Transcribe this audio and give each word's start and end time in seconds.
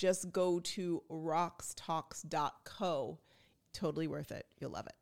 just 0.00 0.32
go 0.32 0.60
to 0.60 1.02
roxtalks.co. 1.12 3.18
Totally 3.74 4.08
worth 4.08 4.32
it. 4.32 4.46
You'll 4.58 4.70
love 4.70 4.86
it. 4.86 4.94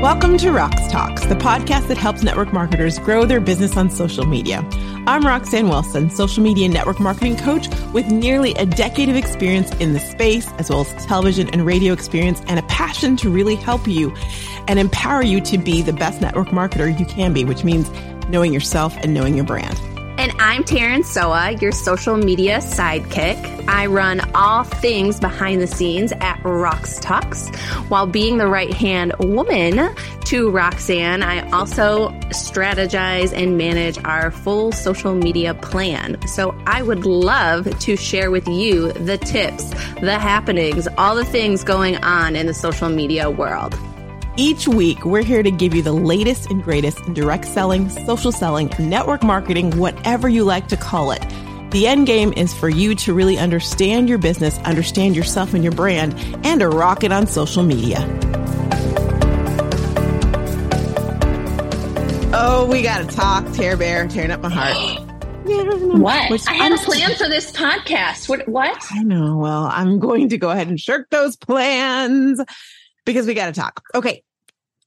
Welcome 0.00 0.38
to 0.38 0.48
Rox 0.48 0.90
Talks, 0.90 1.24
the 1.26 1.36
podcast 1.36 1.88
that 1.88 1.98
helps 1.98 2.22
network 2.22 2.52
marketers 2.52 2.98
grow 2.98 3.24
their 3.24 3.40
business 3.40 3.76
on 3.76 3.90
social 3.90 4.26
media. 4.26 4.62
I'm 5.04 5.26
Roxanne 5.26 5.68
Wilson, 5.68 6.10
social 6.10 6.44
media 6.44 6.68
network 6.68 7.00
marketing 7.00 7.36
coach 7.36 7.66
with 7.92 8.06
nearly 8.12 8.54
a 8.54 8.64
decade 8.64 9.08
of 9.08 9.16
experience 9.16 9.72
in 9.80 9.94
the 9.94 9.98
space, 9.98 10.48
as 10.58 10.70
well 10.70 10.82
as 10.82 11.06
television 11.06 11.50
and 11.50 11.66
radio 11.66 11.92
experience, 11.92 12.40
and 12.46 12.60
a 12.60 12.62
passion 12.62 13.16
to 13.16 13.28
really 13.28 13.56
help 13.56 13.88
you 13.88 14.14
and 14.68 14.78
empower 14.78 15.22
you 15.22 15.40
to 15.40 15.58
be 15.58 15.82
the 15.82 15.92
best 15.92 16.20
network 16.20 16.48
marketer 16.48 16.96
you 17.00 17.04
can 17.04 17.32
be, 17.32 17.44
which 17.44 17.64
means 17.64 17.90
knowing 18.28 18.52
yourself 18.52 18.96
and 18.98 19.12
knowing 19.12 19.34
your 19.34 19.44
brand. 19.44 19.76
And 20.22 20.32
I'm 20.38 20.62
Taryn 20.62 21.04
Soa, 21.04 21.50
your 21.60 21.72
social 21.72 22.16
media 22.16 22.58
sidekick. 22.58 23.66
I 23.66 23.86
run 23.86 24.20
all 24.36 24.62
things 24.62 25.18
behind 25.18 25.60
the 25.60 25.66
scenes 25.66 26.12
at 26.12 26.40
Rox 26.44 27.00
Talks. 27.00 27.48
While 27.88 28.06
being 28.06 28.38
the 28.38 28.46
right 28.46 28.72
hand 28.72 29.14
woman 29.18 29.92
to 30.26 30.48
Roxanne, 30.48 31.24
I 31.24 31.50
also 31.50 32.10
strategize 32.30 33.36
and 33.36 33.58
manage 33.58 33.98
our 34.04 34.30
full 34.30 34.70
social 34.70 35.12
media 35.12 35.54
plan. 35.54 36.24
So 36.28 36.56
I 36.68 36.82
would 36.82 37.04
love 37.04 37.76
to 37.80 37.96
share 37.96 38.30
with 38.30 38.46
you 38.46 38.92
the 38.92 39.18
tips, 39.18 39.70
the 40.02 40.20
happenings, 40.20 40.86
all 40.98 41.16
the 41.16 41.24
things 41.24 41.64
going 41.64 41.96
on 41.96 42.36
in 42.36 42.46
the 42.46 42.54
social 42.54 42.88
media 42.88 43.28
world. 43.28 43.76
Each 44.38 44.66
week, 44.66 45.04
we're 45.04 45.22
here 45.22 45.42
to 45.42 45.50
give 45.50 45.74
you 45.74 45.82
the 45.82 45.92
latest 45.92 46.50
and 46.50 46.64
greatest 46.64 47.00
in 47.00 47.12
direct 47.12 47.44
selling, 47.44 47.90
social 47.90 48.32
selling, 48.32 48.72
network 48.78 49.22
marketing, 49.22 49.76
whatever 49.76 50.26
you 50.26 50.42
like 50.42 50.68
to 50.68 50.76
call 50.76 51.10
it. 51.10 51.20
The 51.70 51.86
end 51.86 52.06
game 52.06 52.32
is 52.32 52.54
for 52.54 52.70
you 52.70 52.94
to 52.94 53.12
really 53.12 53.36
understand 53.36 54.08
your 54.08 54.16
business, 54.16 54.56
understand 54.60 55.16
yourself 55.16 55.52
and 55.52 55.62
your 55.62 55.74
brand, 55.74 56.14
and 56.46 56.60
to 56.60 56.68
rock 56.70 57.04
it 57.04 57.12
on 57.12 57.26
social 57.26 57.62
media. 57.62 57.98
Oh, 62.34 62.66
we 62.72 62.80
got 62.80 63.06
to 63.06 63.14
talk, 63.14 63.52
Tear 63.52 63.76
Bear, 63.76 64.08
tearing 64.08 64.30
up 64.30 64.40
my 64.40 64.48
heart. 64.48 65.08
What? 65.44 66.30
Which 66.30 66.46
I 66.46 66.54
had 66.54 66.72
I'm, 66.72 66.78
a 66.78 66.82
plan 66.82 67.14
for 67.16 67.28
this 67.28 67.52
podcast. 67.52 68.28
What? 68.28 68.48
What? 68.48 68.82
I 68.92 69.02
know. 69.02 69.36
Well, 69.36 69.64
I'm 69.64 69.98
going 69.98 70.30
to 70.30 70.38
go 70.38 70.50
ahead 70.50 70.68
and 70.68 70.80
shirk 70.80 71.10
those 71.10 71.36
plans 71.36 72.40
because 73.04 73.26
we 73.26 73.34
got 73.34 73.46
to 73.46 73.60
talk. 73.60 73.82
Okay. 73.94 74.22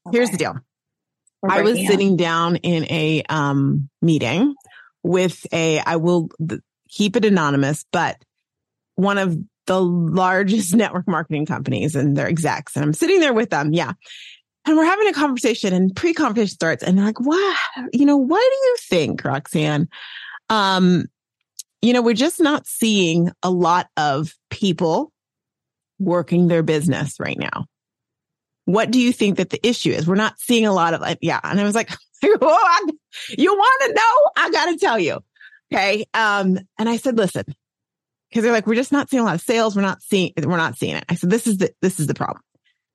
okay. 0.07 0.17
Here's 0.17 0.29
the 0.29 0.37
deal. 0.37 0.59
I 1.47 1.61
was 1.61 1.77
sitting 1.87 2.17
down 2.17 2.57
in 2.57 2.85
a 2.85 3.23
um, 3.29 3.89
meeting 4.01 4.55
with 5.03 5.45
a, 5.51 5.79
I 5.79 5.97
will 5.97 6.29
th- 6.47 6.61
keep 6.89 7.15
it 7.15 7.25
anonymous, 7.25 7.85
but 7.91 8.17
one 8.95 9.17
of 9.17 9.37
the 9.67 9.81
largest 9.81 10.73
network 10.75 11.07
marketing 11.07 11.45
companies 11.45 11.95
and 11.95 12.15
their 12.15 12.27
execs. 12.27 12.75
And 12.75 12.83
I'm 12.83 12.93
sitting 12.93 13.19
there 13.19 13.33
with 13.33 13.49
them. 13.49 13.73
Yeah. 13.73 13.93
And 14.65 14.75
we're 14.75 14.85
having 14.85 15.07
a 15.07 15.13
conversation 15.13 15.73
and 15.73 15.95
pre-conversation 15.95 16.55
starts 16.55 16.83
and 16.83 16.97
they're 16.97 17.05
like, 17.05 17.19
what, 17.19 17.57
you 17.93 18.05
know, 18.05 18.17
what 18.17 18.39
do 18.39 18.55
you 18.55 18.75
think, 18.89 19.23
Roxanne? 19.23 19.87
Um, 20.49 21.05
you 21.81 21.93
know, 21.93 22.01
we're 22.01 22.15
just 22.15 22.39
not 22.39 22.65
seeing 22.65 23.31
a 23.43 23.51
lot 23.51 23.87
of 23.95 24.33
people 24.49 25.11
working 25.99 26.47
their 26.47 26.63
business 26.63 27.19
right 27.19 27.37
now 27.37 27.67
what 28.65 28.91
do 28.91 28.99
you 28.99 29.13
think 29.13 29.37
that 29.37 29.51
the 29.51 29.65
issue 29.65 29.91
is? 29.91 30.07
We're 30.07 30.15
not 30.15 30.39
seeing 30.39 30.65
a 30.65 30.73
lot 30.73 30.93
of 30.93 31.01
like, 31.01 31.19
yeah. 31.21 31.39
And 31.43 31.59
I 31.59 31.63
was 31.63 31.75
like, 31.75 31.91
oh, 32.23 32.89
you 33.37 33.53
want 33.53 33.81
to 33.83 33.93
know? 33.93 34.43
I 34.43 34.49
got 34.49 34.65
to 34.65 34.77
tell 34.77 34.99
you. 34.99 35.19
Okay. 35.71 36.05
Um, 36.13 36.59
and 36.77 36.89
I 36.89 36.97
said, 36.97 37.17
listen, 37.17 37.45
because 38.29 38.43
they're 38.43 38.51
like, 38.51 38.67
we're 38.67 38.75
just 38.75 38.91
not 38.91 39.09
seeing 39.09 39.21
a 39.21 39.25
lot 39.25 39.35
of 39.35 39.41
sales. 39.41 39.75
We're 39.75 39.83
not 39.83 40.01
seeing, 40.01 40.33
we're 40.37 40.57
not 40.57 40.77
seeing 40.77 40.95
it. 40.95 41.05
I 41.09 41.15
said, 41.15 41.29
this 41.29 41.47
is 41.47 41.57
the, 41.57 41.71
this 41.81 41.99
is 41.99 42.07
the 42.07 42.13
problem. 42.13 42.41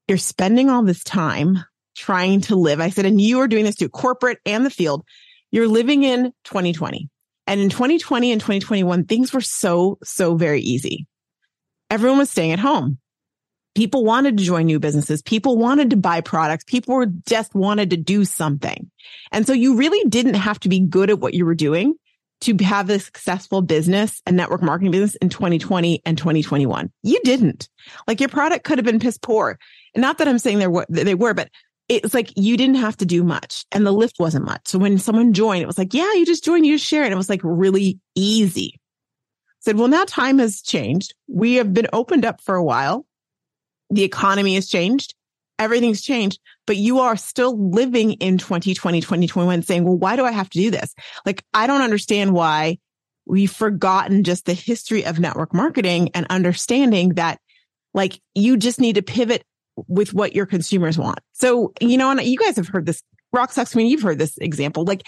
You're 0.09 0.19
spending 0.19 0.71
all 0.71 0.83
this 0.83 1.05
time 1.05 1.59
trying 1.95 2.41
to 2.43 2.57
live. 2.57 2.81
I 2.81 2.91
said, 2.91 3.07
and 3.07 3.21
you 3.21 3.41
are 3.41 3.49
doing 3.49 3.65
this 3.65 3.77
too, 3.77 3.89
corporate 3.89 4.39
and 4.45 4.67
the 4.67 4.71
field. 4.71 5.05
You're 5.53 5.69
living 5.69 6.03
in 6.03 6.33
2020. 6.45 7.09
And 7.47 7.61
in 7.61 7.71
2020 7.71 8.33
and 8.33 8.41
2021, 8.41 9.05
things 9.05 9.33
were 9.33 9.41
so, 9.41 9.99
so 10.03 10.37
very 10.37 10.61
easy. 10.61 11.07
Everyone 11.91 12.19
was 12.19 12.31
staying 12.31 12.53
at 12.53 12.61
home 12.61 12.99
people 13.75 14.05
wanted 14.05 14.37
to 14.39 14.45
join 14.45 14.67
new 14.67 14.81
businesses. 14.81 15.23
People 15.23 15.57
wanted 15.57 15.91
to 15.91 15.97
buy 15.97 16.21
products. 16.21 16.65
People 16.65 17.05
just 17.27 17.55
wanted 17.55 17.91
to 17.91 17.97
do 17.97 18.25
something. 18.25 18.91
And 19.33 19.47
so 19.47 19.53
you 19.53 19.77
really 19.77 20.09
didn't 20.09 20.35
have 20.35 20.61
to 20.61 20.69
be 20.69 20.81
good 20.81 21.11
at 21.11 21.21
what 21.21 21.35
you 21.35 21.47
were 21.47 21.55
doing 21.55 21.95
to 22.43 22.57
have 22.63 22.89
a 22.89 22.99
successful 22.99 23.61
business 23.61 24.23
and 24.27 24.37
network 24.37 24.63
marketing 24.63 24.91
business 24.91 25.15
in 25.17 25.29
2020 25.29 26.03
and 26.07 26.17
2021. 26.17 26.91
You 27.03 27.21
didn't. 27.23 27.69
Like 28.07 28.21
your 28.21 28.31
product 28.31 28.65
could 28.65 28.79
have 28.79 28.85
been 28.85 28.99
piss 28.99 29.19
poor. 29.19 29.59
And 29.95 30.03
not 30.03 30.19
that 30.19 30.29
I'm 30.29 30.39
saying 30.39 30.59
they 30.59 30.67
were, 30.67 30.87
they 30.89 31.15
were, 31.15 31.35
but 31.35 31.51
it's 31.89 32.15
like 32.15 32.33
you 32.37 32.57
didn't 32.57 32.77
have 32.77 32.97
to 32.99 33.05
do 33.05 33.25
much 33.25 33.67
and 33.73 33.85
the 33.85 33.93
lift 33.93 34.19
wasn't 34.19 34.47
much. 34.47 34.63
So 34.67 34.79
when 34.79 34.97
someone 34.99 35.33
joined, 35.33 35.63
it 35.63 35.67
was 35.67 35.77
like, 35.77 35.93
yeah, 35.93 36.13
you 36.15 36.25
just 36.25 36.45
joined, 36.45 36.65
you 36.65 36.77
just 36.77 36.87
share 36.87 37.05
it. 37.05 37.13
It 37.13 37.17
was 37.17 37.29
like 37.29 37.41
really 37.43 37.99
easy. 38.15 38.81
Said, 39.59 39.77
well, 39.77 39.89
now 39.89 40.05
time 40.07 40.39
has 40.39 40.63
changed. 40.63 41.15
We 41.29 41.57
have 41.57 41.75
been 41.75 41.89
opened 41.93 42.25
up 42.25 42.41
for 42.41 42.55
a 42.55 42.65
while 42.65 43.05
the 43.91 44.05
economy 44.05 44.55
has 44.55 44.69
changed. 44.69 45.15
Everything's 45.59 46.01
changed, 46.01 46.41
but 46.67 46.77
you 46.77 47.01
are 47.01 47.17
still 47.17 47.71
living 47.71 48.13
in 48.15 48.39
2020, 48.39 49.01
2021 49.01 49.63
saying, 49.63 49.85
well, 49.85 49.97
why 49.97 50.17
do 50.17 50.25
I 50.25 50.33
have 50.33 50.49
to 50.51 50.59
do 50.59 50.71
this? 50.71 50.95
Like, 51.27 51.45
I 51.53 51.67
don't 51.67 51.83
understand 51.83 52.33
why 52.33 52.79
we've 53.27 53.53
forgotten 53.53 54.25
just 54.25 54.47
the 54.47 54.55
history 54.55 55.05
of 55.05 55.21
network 55.21 55.53
marketing 55.53 56.11
and 56.15 56.27
understanding 56.31 57.11
that 57.11 57.39
like 57.93 58.21
you 58.35 58.57
just 58.57 58.81
need 58.81 58.95
to 58.95 59.03
pivot 59.03 59.45
with 59.87 60.15
what 60.15 60.35
your 60.35 60.47
consumers 60.47 60.99
want. 60.99 61.21
So, 61.33 61.73
you 61.81 61.99
know, 61.99 62.11
and 62.11 62.23
you 62.23 62.39
guys 62.39 62.57
have 62.57 62.69
heard 62.69 62.87
this 62.87 63.03
rock 63.33 63.53
sucks. 63.53 63.75
I 63.75 63.79
mean, 63.79 63.87
you've 63.89 64.03
heard 64.03 64.19
this 64.19 64.37
example. 64.39 64.85
Like 64.85 65.07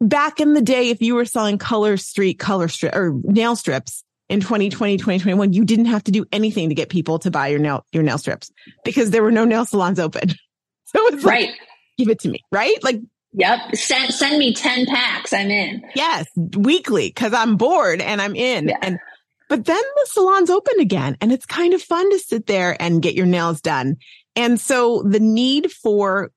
back 0.00 0.40
in 0.40 0.54
the 0.54 0.62
day, 0.62 0.90
if 0.90 1.02
you 1.02 1.14
were 1.14 1.24
selling 1.24 1.58
Color 1.58 1.96
Street 1.96 2.38
color 2.38 2.68
strip 2.68 2.94
or 2.94 3.14
nail 3.22 3.56
strips, 3.56 4.04
in 4.28 4.40
2020, 4.40 4.96
2021, 4.96 5.52
you 5.52 5.64
didn't 5.64 5.86
have 5.86 6.04
to 6.04 6.12
do 6.12 6.24
anything 6.32 6.68
to 6.68 6.74
get 6.74 6.88
people 6.88 7.18
to 7.20 7.30
buy 7.30 7.48
your 7.48 7.58
nail, 7.58 7.84
your 7.92 8.02
nail 8.02 8.18
strips 8.18 8.50
because 8.84 9.10
there 9.10 9.22
were 9.22 9.30
no 9.30 9.44
nail 9.44 9.64
salons 9.64 9.98
open. 9.98 10.30
So 10.86 11.04
it's 11.08 11.24
right. 11.24 11.48
Like, 11.48 11.58
give 11.98 12.08
it 12.08 12.20
to 12.20 12.28
me, 12.28 12.38
right? 12.52 12.76
Like, 12.84 13.00
yep. 13.32 13.74
Send, 13.74 14.14
send 14.14 14.38
me 14.38 14.54
10 14.54 14.86
packs. 14.86 15.32
I'm 15.32 15.50
in. 15.50 15.82
Yes. 15.96 16.28
Weekly. 16.36 17.10
Cause 17.10 17.32
I'm 17.32 17.56
bored 17.56 18.00
and 18.00 18.22
I'm 18.22 18.36
in. 18.36 18.68
Yeah. 18.68 18.76
And, 18.80 19.00
but 19.48 19.64
then 19.64 19.82
the 19.82 20.06
salon's 20.06 20.50
open 20.50 20.78
again 20.78 21.16
and 21.20 21.32
it's 21.32 21.46
kind 21.46 21.74
of 21.74 21.82
fun 21.82 22.08
to 22.12 22.20
sit 22.20 22.46
there 22.46 22.80
and 22.80 23.02
get 23.02 23.16
your 23.16 23.26
nails 23.26 23.60
done. 23.60 23.96
And 24.36 24.60
so 24.60 25.02
the 25.02 25.18
need 25.18 25.72
for 25.72 26.30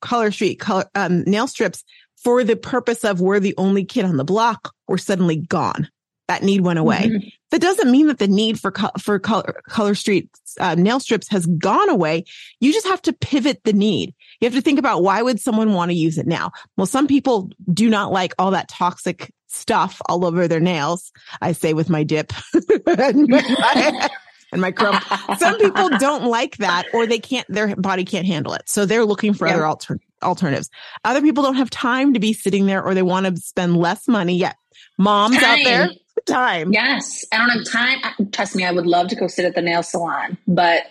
Color 0.00 0.30
Street 0.30 0.60
color, 0.60 0.84
um, 0.94 1.24
nail 1.24 1.48
strips 1.48 1.82
for 2.22 2.44
the 2.44 2.54
purpose 2.54 3.04
of 3.04 3.20
we're 3.20 3.40
the 3.40 3.54
only 3.58 3.84
kid 3.84 4.04
on 4.04 4.18
the 4.18 4.24
block 4.24 4.72
were 4.86 4.98
suddenly 4.98 5.34
gone 5.34 5.88
that 6.28 6.42
need 6.42 6.62
went 6.62 6.78
away. 6.78 7.08
Mm-hmm. 7.08 7.28
That 7.50 7.60
doesn't 7.60 7.90
mean 7.90 8.08
that 8.08 8.18
the 8.18 8.26
need 8.26 8.58
for 8.58 8.72
co- 8.72 8.90
for 8.98 9.18
color, 9.18 9.60
Color 9.68 9.94
Street 9.94 10.28
uh, 10.58 10.74
nail 10.74 11.00
strips 11.00 11.28
has 11.28 11.46
gone 11.46 11.88
away. 11.88 12.24
You 12.60 12.72
just 12.72 12.86
have 12.86 13.02
to 13.02 13.12
pivot 13.12 13.62
the 13.64 13.72
need. 13.72 14.14
You 14.40 14.46
have 14.46 14.54
to 14.54 14.60
think 14.60 14.78
about 14.78 15.02
why 15.02 15.22
would 15.22 15.40
someone 15.40 15.72
want 15.72 15.90
to 15.90 15.96
use 15.96 16.18
it 16.18 16.26
now? 16.26 16.52
Well, 16.76 16.86
some 16.86 17.06
people 17.06 17.50
do 17.72 17.88
not 17.88 18.12
like 18.12 18.34
all 18.38 18.50
that 18.50 18.68
toxic 18.68 19.32
stuff 19.46 20.00
all 20.08 20.24
over 20.24 20.48
their 20.48 20.60
nails. 20.60 21.12
I 21.40 21.52
say 21.52 21.72
with 21.72 21.88
my 21.88 22.02
dip 22.02 22.32
and 22.86 23.28
my, 23.28 24.08
and 24.52 24.60
my 24.60 24.72
chrome. 24.72 24.98
some 25.38 25.58
people 25.58 25.88
don't 25.98 26.24
like 26.24 26.58
that 26.58 26.86
or 26.92 27.06
they 27.06 27.18
can't, 27.18 27.46
their 27.48 27.74
body 27.76 28.04
can't 28.04 28.26
handle 28.26 28.54
it. 28.54 28.62
So 28.66 28.86
they're 28.86 29.04
looking 29.04 29.34
for 29.34 29.46
yeah. 29.46 29.54
other 29.54 29.66
alter- 29.66 30.00
alternatives. 30.22 30.70
Other 31.04 31.22
people 31.22 31.42
don't 31.42 31.56
have 31.56 31.70
time 31.70 32.14
to 32.14 32.20
be 32.20 32.32
sitting 32.32 32.66
there 32.66 32.82
or 32.82 32.94
they 32.94 33.02
want 33.02 33.26
to 33.26 33.40
spend 33.40 33.76
less 33.76 34.08
money 34.08 34.36
yet. 34.36 34.56
Moms 34.98 35.36
time. 35.36 35.44
out 35.44 35.64
there, 35.64 35.90
time. 36.22 36.72
Yes. 36.72 37.24
I 37.32 37.38
don't 37.38 37.50
have 37.50 37.64
time. 37.64 38.30
Trust 38.32 38.56
me, 38.56 38.64
I 38.64 38.72
would 38.72 38.86
love 38.86 39.08
to 39.08 39.16
go 39.16 39.26
sit 39.26 39.44
at 39.44 39.54
the 39.54 39.62
nail 39.62 39.82
salon, 39.82 40.38
but 40.46 40.84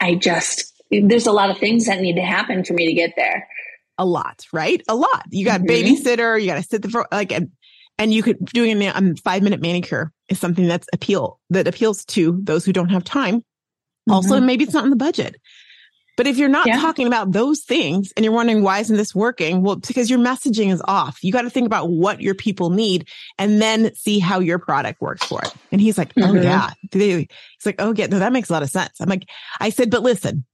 I 0.00 0.14
just, 0.14 0.82
there's 0.90 1.26
a 1.26 1.32
lot 1.32 1.50
of 1.50 1.58
things 1.58 1.86
that 1.86 2.00
need 2.00 2.14
to 2.14 2.22
happen 2.22 2.64
for 2.64 2.72
me 2.72 2.86
to 2.86 2.94
get 2.94 3.14
there. 3.16 3.46
A 3.98 4.04
lot, 4.04 4.46
right? 4.52 4.82
A 4.88 4.94
lot. 4.94 5.26
You 5.30 5.44
got 5.44 5.60
mm-hmm. 5.60 5.70
babysitter, 5.70 6.40
you 6.40 6.46
got 6.46 6.56
to 6.56 6.62
sit 6.62 6.82
the 6.82 6.88
front, 6.88 7.12
like, 7.12 7.32
and, 7.32 7.50
and 7.98 8.14
you 8.14 8.22
could 8.22 8.42
doing 8.46 8.80
a 8.82 8.88
um, 8.88 9.14
five 9.16 9.42
minute 9.42 9.60
manicure 9.60 10.10
is 10.28 10.38
something 10.38 10.66
that's 10.66 10.88
appeal 10.94 11.38
that 11.50 11.68
appeals 11.68 12.04
to 12.06 12.40
those 12.42 12.64
who 12.64 12.72
don't 12.72 12.88
have 12.88 13.04
time. 13.04 13.40
Mm-hmm. 13.40 14.12
Also, 14.12 14.40
maybe 14.40 14.64
it's 14.64 14.72
not 14.72 14.84
in 14.84 14.90
the 14.90 14.96
budget. 14.96 15.36
But 16.20 16.26
if 16.26 16.36
you're 16.36 16.50
not 16.50 16.66
yeah. 16.66 16.78
talking 16.78 17.06
about 17.06 17.32
those 17.32 17.60
things 17.60 18.12
and 18.14 18.22
you're 18.22 18.34
wondering 18.34 18.62
why 18.62 18.80
isn't 18.80 18.94
this 18.94 19.14
working? 19.14 19.62
Well, 19.62 19.76
because 19.76 20.10
your 20.10 20.18
messaging 20.18 20.70
is 20.70 20.82
off. 20.86 21.24
You 21.24 21.32
got 21.32 21.42
to 21.42 21.50
think 21.50 21.64
about 21.64 21.88
what 21.88 22.20
your 22.20 22.34
people 22.34 22.68
need 22.68 23.08
and 23.38 23.58
then 23.62 23.94
see 23.94 24.18
how 24.18 24.40
your 24.40 24.58
product 24.58 25.00
works 25.00 25.24
for 25.24 25.40
it. 25.40 25.50
And 25.72 25.80
he's 25.80 25.96
like, 25.96 26.12
oh 26.18 26.20
mm-hmm. 26.20 26.42
yeah. 26.42 26.72
He's 26.92 27.64
like, 27.64 27.76
oh 27.78 27.94
yeah, 27.96 28.04
no, 28.08 28.18
that 28.18 28.34
makes 28.34 28.50
a 28.50 28.52
lot 28.52 28.62
of 28.62 28.68
sense. 28.68 29.00
I'm 29.00 29.08
like, 29.08 29.30
I 29.60 29.70
said, 29.70 29.90
but 29.90 30.02
listen, 30.02 30.44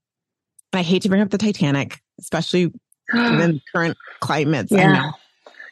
I 0.72 0.82
hate 0.82 1.02
to 1.02 1.08
bring 1.08 1.20
up 1.20 1.30
the 1.30 1.36
Titanic, 1.38 2.00
especially 2.20 2.72
in 3.12 3.60
current 3.74 3.96
climates. 4.20 4.70
Yeah. 4.70 5.10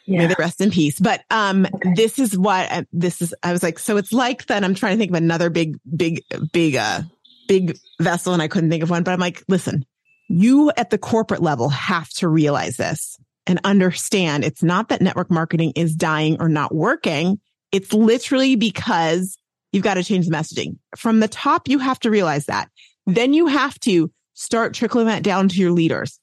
Yeah. 0.06 0.18
May 0.18 0.26
the 0.26 0.36
rest 0.40 0.60
in 0.60 0.72
peace. 0.72 0.98
But 0.98 1.22
um, 1.30 1.66
okay. 1.72 1.92
this 1.94 2.18
is 2.18 2.36
what 2.36 2.68
uh, 2.72 2.82
this 2.92 3.22
is. 3.22 3.32
I 3.44 3.52
was 3.52 3.62
like, 3.62 3.78
so 3.78 3.96
it's 3.96 4.12
like 4.12 4.44
that. 4.46 4.64
I'm 4.64 4.74
trying 4.74 4.96
to 4.96 4.98
think 4.98 5.12
of 5.12 5.16
another 5.16 5.50
big, 5.50 5.78
big, 5.96 6.24
big 6.52 6.74
uh 6.74 7.02
big 7.48 7.76
vessel 8.00 8.32
and 8.32 8.42
I 8.42 8.48
couldn't 8.48 8.70
think 8.70 8.82
of 8.82 8.90
one, 8.90 9.02
but 9.02 9.12
I'm 9.12 9.20
like, 9.20 9.42
listen, 9.48 9.84
you 10.28 10.72
at 10.76 10.90
the 10.90 10.98
corporate 10.98 11.42
level 11.42 11.68
have 11.68 12.08
to 12.14 12.28
realize 12.28 12.76
this 12.76 13.18
and 13.46 13.60
understand 13.64 14.44
it's 14.44 14.62
not 14.62 14.88
that 14.88 15.02
network 15.02 15.30
marketing 15.30 15.72
is 15.76 15.94
dying 15.94 16.36
or 16.40 16.48
not 16.48 16.74
working. 16.74 17.38
It's 17.72 17.92
literally 17.92 18.56
because 18.56 19.36
you've 19.72 19.84
got 19.84 19.94
to 19.94 20.04
change 20.04 20.26
the 20.26 20.34
messaging 20.34 20.78
from 20.96 21.20
the 21.20 21.28
top. 21.28 21.68
You 21.68 21.78
have 21.78 21.98
to 22.00 22.10
realize 22.10 22.46
that. 22.46 22.70
Then 23.06 23.34
you 23.34 23.46
have 23.46 23.78
to 23.80 24.10
start 24.34 24.74
trickling 24.74 25.06
that 25.06 25.22
down 25.22 25.48
to 25.48 25.56
your 25.56 25.72
leaders. 25.72 26.18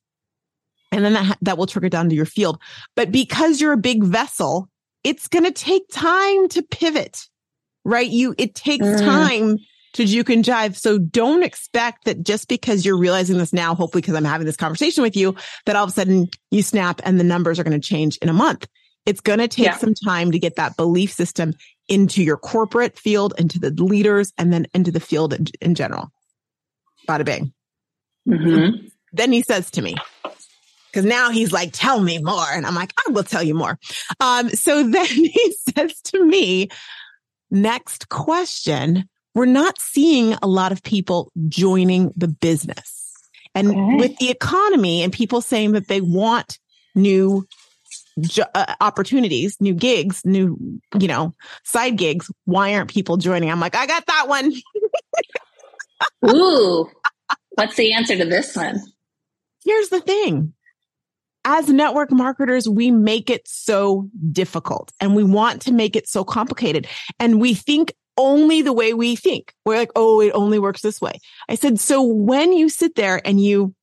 And 0.91 1.05
then 1.05 1.13
that, 1.13 1.37
that 1.41 1.57
will 1.57 1.67
trickle 1.67 1.89
down 1.89 2.09
to 2.09 2.15
your 2.15 2.25
field. 2.25 2.59
But 2.95 3.11
because 3.11 3.61
you're 3.61 3.73
a 3.73 3.77
big 3.77 4.03
vessel, 4.03 4.67
it's 5.03 5.27
going 5.27 5.45
to 5.45 5.51
take 5.51 5.83
time 5.91 6.49
to 6.49 6.61
pivot, 6.63 7.27
right? 7.85 8.09
You, 8.09 8.35
it 8.37 8.55
takes 8.55 8.85
mm. 8.85 8.99
time 8.99 9.57
to 9.93 10.05
juke 10.05 10.29
and 10.29 10.43
jive. 10.43 10.75
So 10.75 10.97
don't 10.97 11.43
expect 11.43 12.05
that 12.05 12.23
just 12.23 12.47
because 12.47 12.85
you're 12.85 12.97
realizing 12.97 13.37
this 13.37 13.53
now, 13.53 13.75
hopefully 13.75 14.01
because 14.01 14.15
I'm 14.15 14.25
having 14.25 14.45
this 14.45 14.57
conversation 14.57 15.03
with 15.03 15.15
you, 15.15 15.35
that 15.65 15.75
all 15.75 15.83
of 15.83 15.89
a 15.89 15.93
sudden 15.93 16.29
you 16.49 16.61
snap 16.61 17.01
and 17.03 17.19
the 17.19 17.23
numbers 17.23 17.59
are 17.59 17.63
going 17.63 17.79
to 17.79 17.87
change 17.87 18.17
in 18.17 18.29
a 18.29 18.33
month. 18.33 18.67
It's 19.05 19.21
going 19.21 19.39
to 19.39 19.47
take 19.47 19.65
yeah. 19.65 19.77
some 19.77 19.95
time 19.95 20.31
to 20.31 20.39
get 20.39 20.57
that 20.57 20.77
belief 20.77 21.11
system 21.11 21.53
into 21.87 22.23
your 22.23 22.37
corporate 22.37 22.97
field, 22.97 23.33
into 23.37 23.59
the 23.59 23.71
leaders, 23.71 24.31
and 24.37 24.53
then 24.53 24.67
into 24.73 24.91
the 24.91 24.99
field 24.99 25.33
in, 25.33 25.47
in 25.59 25.75
general. 25.75 26.11
Bada 27.07 27.25
bing. 27.25 27.53
Mm-hmm. 28.27 28.87
Then 29.11 29.31
he 29.31 29.41
says 29.41 29.71
to 29.71 29.81
me, 29.81 29.95
because 30.91 31.05
now 31.05 31.31
he's 31.31 31.51
like, 31.51 31.71
tell 31.73 31.99
me 31.99 32.19
more. 32.19 32.45
And 32.51 32.65
I'm 32.65 32.75
like, 32.75 32.93
I 32.97 33.11
will 33.11 33.23
tell 33.23 33.41
you 33.41 33.55
more. 33.55 33.79
Um, 34.19 34.49
so 34.49 34.83
then 34.87 35.05
he 35.05 35.55
says 35.75 35.99
to 36.03 36.23
me, 36.23 36.69
next 37.49 38.09
question 38.09 39.09
we're 39.33 39.45
not 39.45 39.79
seeing 39.79 40.35
a 40.41 40.47
lot 40.47 40.71
of 40.71 40.83
people 40.83 41.31
joining 41.47 42.11
the 42.15 42.27
business. 42.27 43.13
And 43.53 43.69
okay. 43.69 43.95
with 43.97 44.17
the 44.17 44.29
economy 44.29 45.03
and 45.03 45.11
people 45.11 45.41
saying 45.41 45.73
that 45.73 45.87
they 45.87 46.01
want 46.01 46.59
new 46.95 47.45
jo- 48.19 48.43
uh, 48.55 48.75
opportunities, 48.79 49.57
new 49.59 49.73
gigs, 49.73 50.21
new, 50.25 50.79
you 50.97 51.07
know, 51.07 51.33
side 51.63 51.97
gigs, 51.97 52.31
why 52.45 52.73
aren't 52.75 52.89
people 52.89 53.17
joining? 53.17 53.51
I'm 53.51 53.59
like, 53.59 53.75
I 53.75 53.87
got 53.87 54.05
that 54.05 54.27
one. 54.27 54.53
Ooh, 56.29 56.89
what's 57.51 57.75
the 57.75 57.93
answer 57.93 58.17
to 58.17 58.25
this 58.25 58.55
one? 58.55 58.79
Here's 59.63 59.89
the 59.89 60.01
thing. 60.01 60.53
As 61.43 61.69
network 61.69 62.11
marketers, 62.11 62.69
we 62.69 62.91
make 62.91 63.29
it 63.29 63.47
so 63.47 64.09
difficult 64.31 64.91
and 64.99 65.15
we 65.15 65.23
want 65.23 65.63
to 65.63 65.71
make 65.71 65.95
it 65.95 66.07
so 66.07 66.23
complicated. 66.23 66.87
And 67.19 67.41
we 67.41 67.55
think 67.55 67.93
only 68.17 68.61
the 68.61 68.73
way 68.73 68.93
we 68.93 69.15
think. 69.15 69.53
We're 69.65 69.77
like, 69.77 69.91
oh, 69.95 70.21
it 70.21 70.31
only 70.33 70.59
works 70.59 70.81
this 70.81 71.01
way. 71.01 71.19
I 71.49 71.55
said, 71.55 71.79
so 71.79 72.03
when 72.03 72.53
you 72.53 72.69
sit 72.69 72.95
there 72.95 73.21
and 73.25 73.39
you 73.39 73.73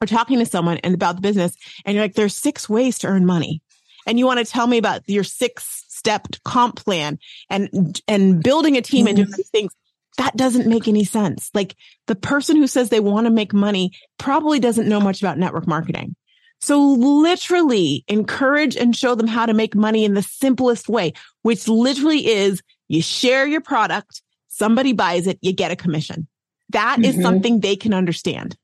are 0.00 0.06
talking 0.06 0.38
to 0.38 0.46
someone 0.46 0.78
and 0.78 0.94
about 0.94 1.16
the 1.16 1.22
business 1.22 1.56
and 1.84 1.94
you're 1.94 2.04
like, 2.04 2.14
there's 2.14 2.36
six 2.36 2.68
ways 2.68 2.98
to 2.98 3.06
earn 3.06 3.26
money. 3.26 3.62
And 4.06 4.18
you 4.18 4.26
want 4.26 4.38
to 4.38 4.50
tell 4.50 4.66
me 4.66 4.78
about 4.78 5.02
your 5.08 5.24
six 5.24 5.84
step 5.88 6.28
comp 6.44 6.76
plan 6.76 7.18
and, 7.50 8.00
and 8.06 8.42
building 8.42 8.76
a 8.76 8.82
team 8.82 9.06
and 9.06 9.16
doing 9.16 9.30
these 9.36 9.50
things. 9.50 9.72
That 10.18 10.36
doesn't 10.36 10.68
make 10.68 10.88
any 10.88 11.04
sense. 11.04 11.50
Like 11.52 11.74
the 12.06 12.14
person 12.14 12.56
who 12.56 12.66
says 12.66 12.88
they 12.88 13.00
want 13.00 13.26
to 13.26 13.30
make 13.30 13.52
money 13.52 13.90
probably 14.18 14.60
doesn't 14.60 14.88
know 14.88 15.00
much 15.00 15.20
about 15.20 15.38
network 15.38 15.66
marketing. 15.66 16.16
So 16.60 16.80
literally 16.82 18.04
encourage 18.08 18.76
and 18.76 18.96
show 18.96 19.14
them 19.14 19.26
how 19.26 19.44
to 19.46 19.52
make 19.52 19.74
money 19.74 20.04
in 20.04 20.14
the 20.14 20.22
simplest 20.22 20.88
way, 20.88 21.12
which 21.42 21.68
literally 21.68 22.26
is 22.26 22.62
you 22.88 23.02
share 23.02 23.46
your 23.46 23.60
product, 23.60 24.22
somebody 24.48 24.92
buys 24.92 25.26
it, 25.26 25.38
you 25.42 25.52
get 25.52 25.70
a 25.70 25.76
commission. 25.76 26.26
That 26.70 26.98
mm-hmm. 26.98 27.04
is 27.04 27.22
something 27.22 27.60
they 27.60 27.76
can 27.76 27.94
understand. 27.94 28.56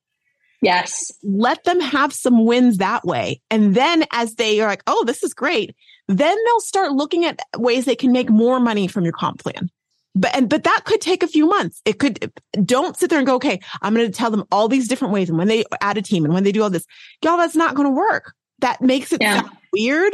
Yes. 0.60 1.12
Let 1.24 1.64
them 1.64 1.80
have 1.80 2.12
some 2.12 2.44
wins 2.46 2.78
that 2.78 3.04
way. 3.04 3.40
And 3.50 3.74
then 3.74 4.04
as 4.12 4.36
they 4.36 4.60
are 4.60 4.68
like, 4.68 4.84
oh, 4.86 5.04
this 5.04 5.22
is 5.24 5.34
great, 5.34 5.74
then 6.08 6.36
they'll 6.44 6.60
start 6.60 6.92
looking 6.92 7.24
at 7.24 7.40
ways 7.56 7.84
they 7.84 7.96
can 7.96 8.12
make 8.12 8.30
more 8.30 8.60
money 8.60 8.86
from 8.86 9.04
your 9.04 9.12
comp 9.12 9.42
plan. 9.42 9.70
But, 10.14 10.36
and, 10.36 10.48
but 10.48 10.64
that 10.64 10.82
could 10.84 11.00
take 11.00 11.22
a 11.22 11.26
few 11.26 11.46
months. 11.46 11.80
It 11.84 11.98
could, 11.98 12.32
don't 12.64 12.96
sit 12.96 13.10
there 13.10 13.18
and 13.18 13.26
go, 13.26 13.36
okay, 13.36 13.60
I'm 13.80 13.94
going 13.94 14.06
to 14.06 14.12
tell 14.12 14.30
them 14.30 14.44
all 14.52 14.68
these 14.68 14.86
different 14.86 15.12
ways. 15.12 15.28
And 15.28 15.38
when 15.38 15.48
they 15.48 15.64
add 15.80 15.98
a 15.98 16.02
team 16.02 16.24
and 16.24 16.32
when 16.32 16.44
they 16.44 16.52
do 16.52 16.62
all 16.62 16.70
this, 16.70 16.86
y'all, 17.24 17.38
that's 17.38 17.56
not 17.56 17.74
going 17.74 17.88
to 17.88 17.94
work. 17.94 18.32
That 18.60 18.80
makes 18.80 19.12
it 19.12 19.20
yeah. 19.20 19.42
weird, 19.72 20.12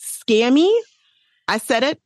scammy. 0.00 0.74
I 1.46 1.58
said 1.58 1.84
it 1.84 2.00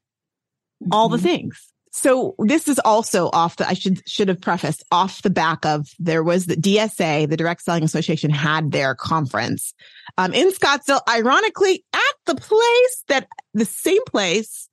all 0.90 1.08
the 1.08 1.17
mm-hmm. 1.17 1.26
things. 1.26 1.73
So 1.96 2.34
this 2.38 2.69
is 2.69 2.78
also 2.78 3.31
off 3.32 3.56
the, 3.56 3.67
I 3.67 3.73
should, 3.73 4.06
should 4.06 4.28
have 4.28 4.40
prefaced 4.40 4.84
off 4.93 5.23
the 5.23 5.31
back 5.31 5.64
of 5.64 5.88
there 5.99 6.23
was 6.23 6.44
the 6.44 6.55
DSA, 6.55 7.26
the 7.26 7.38
Direct 7.38 7.62
Selling 7.62 7.84
Association 7.84 8.31
had 8.31 8.70
their 8.70 8.94
conference, 8.94 9.73
um, 10.19 10.34
in 10.34 10.50
Scottsdale, 10.50 11.00
ironically 11.08 11.84
at 11.94 12.00
the 12.26 12.34
place 12.34 13.05
that 13.08 13.26
the 13.55 13.64
same 13.64 14.05
place, 14.05 14.69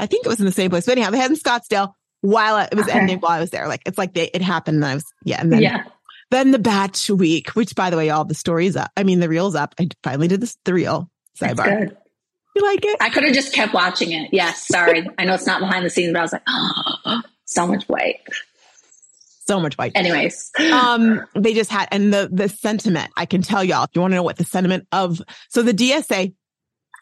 I 0.00 0.06
think 0.06 0.26
it 0.26 0.28
was 0.28 0.40
in 0.40 0.46
the 0.46 0.52
same 0.52 0.68
place, 0.70 0.86
but 0.86 0.92
anyhow, 0.92 1.10
they 1.10 1.18
had 1.18 1.30
in 1.30 1.36
Scottsdale 1.36 1.92
while 2.22 2.58
it 2.58 2.74
was 2.74 2.88
okay. 2.88 2.98
ending 2.98 3.20
while 3.20 3.30
I 3.30 3.40
was 3.40 3.50
there. 3.50 3.68
Like 3.68 3.82
it's 3.86 3.96
like 3.96 4.14
they, 4.14 4.30
it 4.34 4.42
happened 4.42 4.76
and 4.76 4.84
I 4.84 4.94
was, 4.94 5.04
yeah. 5.24 5.40
And 5.40 5.52
then, 5.52 5.62
yeah. 5.62 5.84
then 6.32 6.50
the 6.50 6.58
batch 6.58 7.08
week, 7.08 7.50
which 7.50 7.76
by 7.76 7.90
the 7.90 7.96
way, 7.96 8.10
all 8.10 8.24
the 8.24 8.34
stories 8.34 8.74
up. 8.74 8.90
I 8.96 9.04
mean, 9.04 9.20
the 9.20 9.28
reel's 9.28 9.54
up. 9.54 9.76
I 9.78 9.90
finally 10.02 10.26
did 10.26 10.40
this, 10.40 10.56
the 10.64 10.74
reel 10.74 11.08
sidebar. 11.40 11.94
You 12.54 12.62
like 12.62 12.84
it? 12.84 12.96
I 13.00 13.10
could 13.10 13.24
have 13.24 13.34
just 13.34 13.52
kept 13.52 13.74
watching 13.74 14.12
it. 14.12 14.30
Yes. 14.32 14.66
Sorry. 14.66 15.08
I 15.18 15.24
know 15.24 15.34
it's 15.34 15.46
not 15.46 15.60
behind 15.60 15.84
the 15.84 15.90
scenes, 15.90 16.12
but 16.12 16.20
I 16.20 16.22
was 16.22 16.32
like, 16.32 16.42
oh, 16.48 17.22
so 17.44 17.66
much 17.66 17.84
white. 17.84 18.20
So 19.46 19.60
much 19.60 19.76
white. 19.76 19.92
Anyways. 19.94 20.52
um, 20.72 21.24
they 21.34 21.52
just 21.52 21.70
had, 21.70 21.88
and 21.90 22.14
the, 22.14 22.28
the 22.32 22.48
sentiment, 22.48 23.10
I 23.16 23.26
can 23.26 23.42
tell 23.42 23.64
y'all, 23.64 23.84
if 23.84 23.90
you 23.94 24.00
want 24.00 24.12
to 24.12 24.16
know 24.16 24.22
what 24.22 24.36
the 24.36 24.44
sentiment 24.44 24.86
of, 24.92 25.20
so 25.48 25.62
the 25.62 25.74
DSA, 25.74 26.34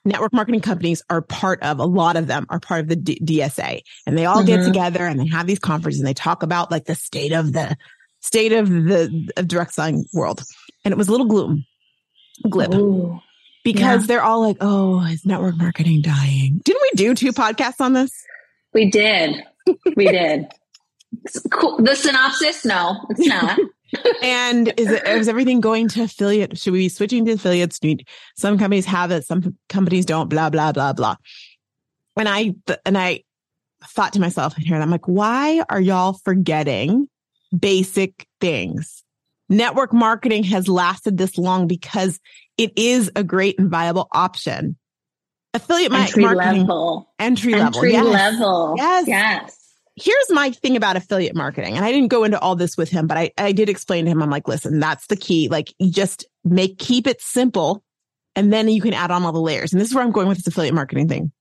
network 0.05 0.33
marketing 0.33 0.61
companies 0.61 1.03
are 1.09 1.23
part 1.23 1.63
of 1.63 1.79
a 1.79 1.85
lot 1.85 2.17
of 2.17 2.27
them 2.27 2.45
are 2.49 2.59
part 2.59 2.81
of 2.81 2.89
the 2.89 2.97
D- 2.97 3.21
DSA 3.23 3.83
and 4.05 4.19
they 4.19 4.25
all 4.25 4.39
mm-hmm. 4.39 4.47
get 4.47 4.65
together 4.65 5.07
and 5.07 5.21
they 5.21 5.29
have 5.29 5.47
these 5.47 5.61
conferences 5.61 6.01
and 6.01 6.09
they 6.09 6.15
talk 6.15 6.43
about 6.43 6.73
like 6.73 6.87
the 6.87 6.97
state 6.97 7.31
of 7.31 7.53
the 7.53 7.77
state 8.21 8.51
of 8.51 8.69
the 8.69 9.31
of 9.37 9.47
direct 9.47 9.73
selling 9.73 10.05
world. 10.13 10.43
And 10.85 10.91
it 10.91 10.99
was 10.99 11.07
a 11.07 11.13
little 11.13 11.27
gloom, 11.27 11.65
glib. 12.51 12.75
Ooh 12.75 13.21
because 13.65 14.03
yeah. 14.03 14.07
they're 14.07 14.23
all 14.23 14.41
like, 14.41 14.57
oh, 14.61 15.05
is 15.07 15.25
network 15.25 15.57
marketing 15.57 16.03
dying? 16.03 16.61
Didn't 16.65 16.83
we 16.83 16.91
do 16.97 17.15
two 17.15 17.33
podcasts 17.33 17.81
on 17.81 17.93
this? 17.93 18.13
We 18.73 18.91
did. 18.91 19.43
We 19.97 20.07
did. 20.13 20.47
Cool. 21.51 21.83
The 21.83 21.95
synopsis? 21.95 22.65
No, 22.65 22.97
it's 23.11 23.27
not. 23.27 23.59
and 24.23 24.73
is 24.79 24.91
it 24.91 25.07
is 25.07 25.29
everything 25.29 25.61
going 25.61 25.89
to 25.89 26.05
affiliate? 26.05 26.59
Should 26.59 26.73
we 26.73 26.81
be 26.81 26.89
switching 26.89 27.25
to 27.27 27.33
affiliates? 27.33 27.79
Some 28.37 28.59
companies 28.59 28.87
have 28.87 29.11
it, 29.11 29.25
some 29.25 29.57
companies 29.69 30.07
don't. 30.07 30.29
Blah 30.29 30.51
blah 30.51 30.73
blah 30.73 30.93
blah. 30.93 31.17
And 32.17 32.29
I 32.29 32.55
and 32.87 32.97
I 32.97 33.23
thought 33.85 34.15
to 34.15 34.21
myself 34.21 34.57
here, 34.57 34.75
and 34.75 34.83
I'm 34.83 34.91
like, 34.91 35.07
why 35.07 35.63
are 35.69 35.81
y'all 35.81 36.15
forgetting 36.25 37.09
basic 37.57 38.27
things? 38.41 39.05
Network 39.49 39.93
marketing 39.93 40.45
has 40.45 40.69
lasted 40.69 41.19
this 41.19 41.37
long 41.37 41.67
because 41.67 42.19
it 42.59 42.73
is 42.77 43.11
a 43.17 43.25
great 43.25 43.59
and 43.59 43.71
viable 43.71 44.09
option. 44.13 44.77
Affiliate 45.55 45.93
entry 45.93 46.23
marketing, 46.23 46.61
level, 46.63 47.13
entry, 47.19 47.53
level, 47.53 47.67
entry 47.67 47.93
yes. 47.93 48.05
level, 48.07 48.75
yes, 48.77 49.07
yes. 49.07 49.59
Here's 49.97 50.31
my 50.31 50.51
thing 50.51 50.77
about 50.77 50.97
affiliate 50.97 51.37
marketing, 51.37 51.77
and 51.77 51.85
I 51.85 51.93
didn't 51.93 52.09
go 52.09 52.25
into 52.25 52.41
all 52.41 52.57
this 52.57 52.79
with 52.79 52.89
him, 52.89 53.07
but 53.07 53.19
I 53.19 53.33
I 53.37 53.53
did 53.53 53.69
explain 53.69 54.07
to 54.07 54.11
him. 54.11 54.23
I'm 54.23 54.31
like, 54.31 54.49
listen, 54.49 54.81
that's 54.81 55.07
the 55.09 55.17
key. 55.17 55.49
Like, 55.49 55.73
you 55.79 55.93
just 55.93 56.25
make 56.43 56.79
keep 56.79 57.07
it 57.07 57.21
simple, 57.21 57.85
and 58.35 58.51
then 58.51 58.69
you 58.69 58.81
can 58.81 58.95
add 58.95 59.11
on 59.11 59.23
all 59.25 59.33
the 59.33 59.41
layers. 59.41 59.73
And 59.73 59.81
this 59.81 59.89
is 59.89 59.95
where 59.95 60.03
I'm 60.03 60.13
going 60.13 60.29
with 60.29 60.39
this 60.39 60.47
affiliate 60.47 60.75
marketing 60.75 61.09
thing 61.09 61.33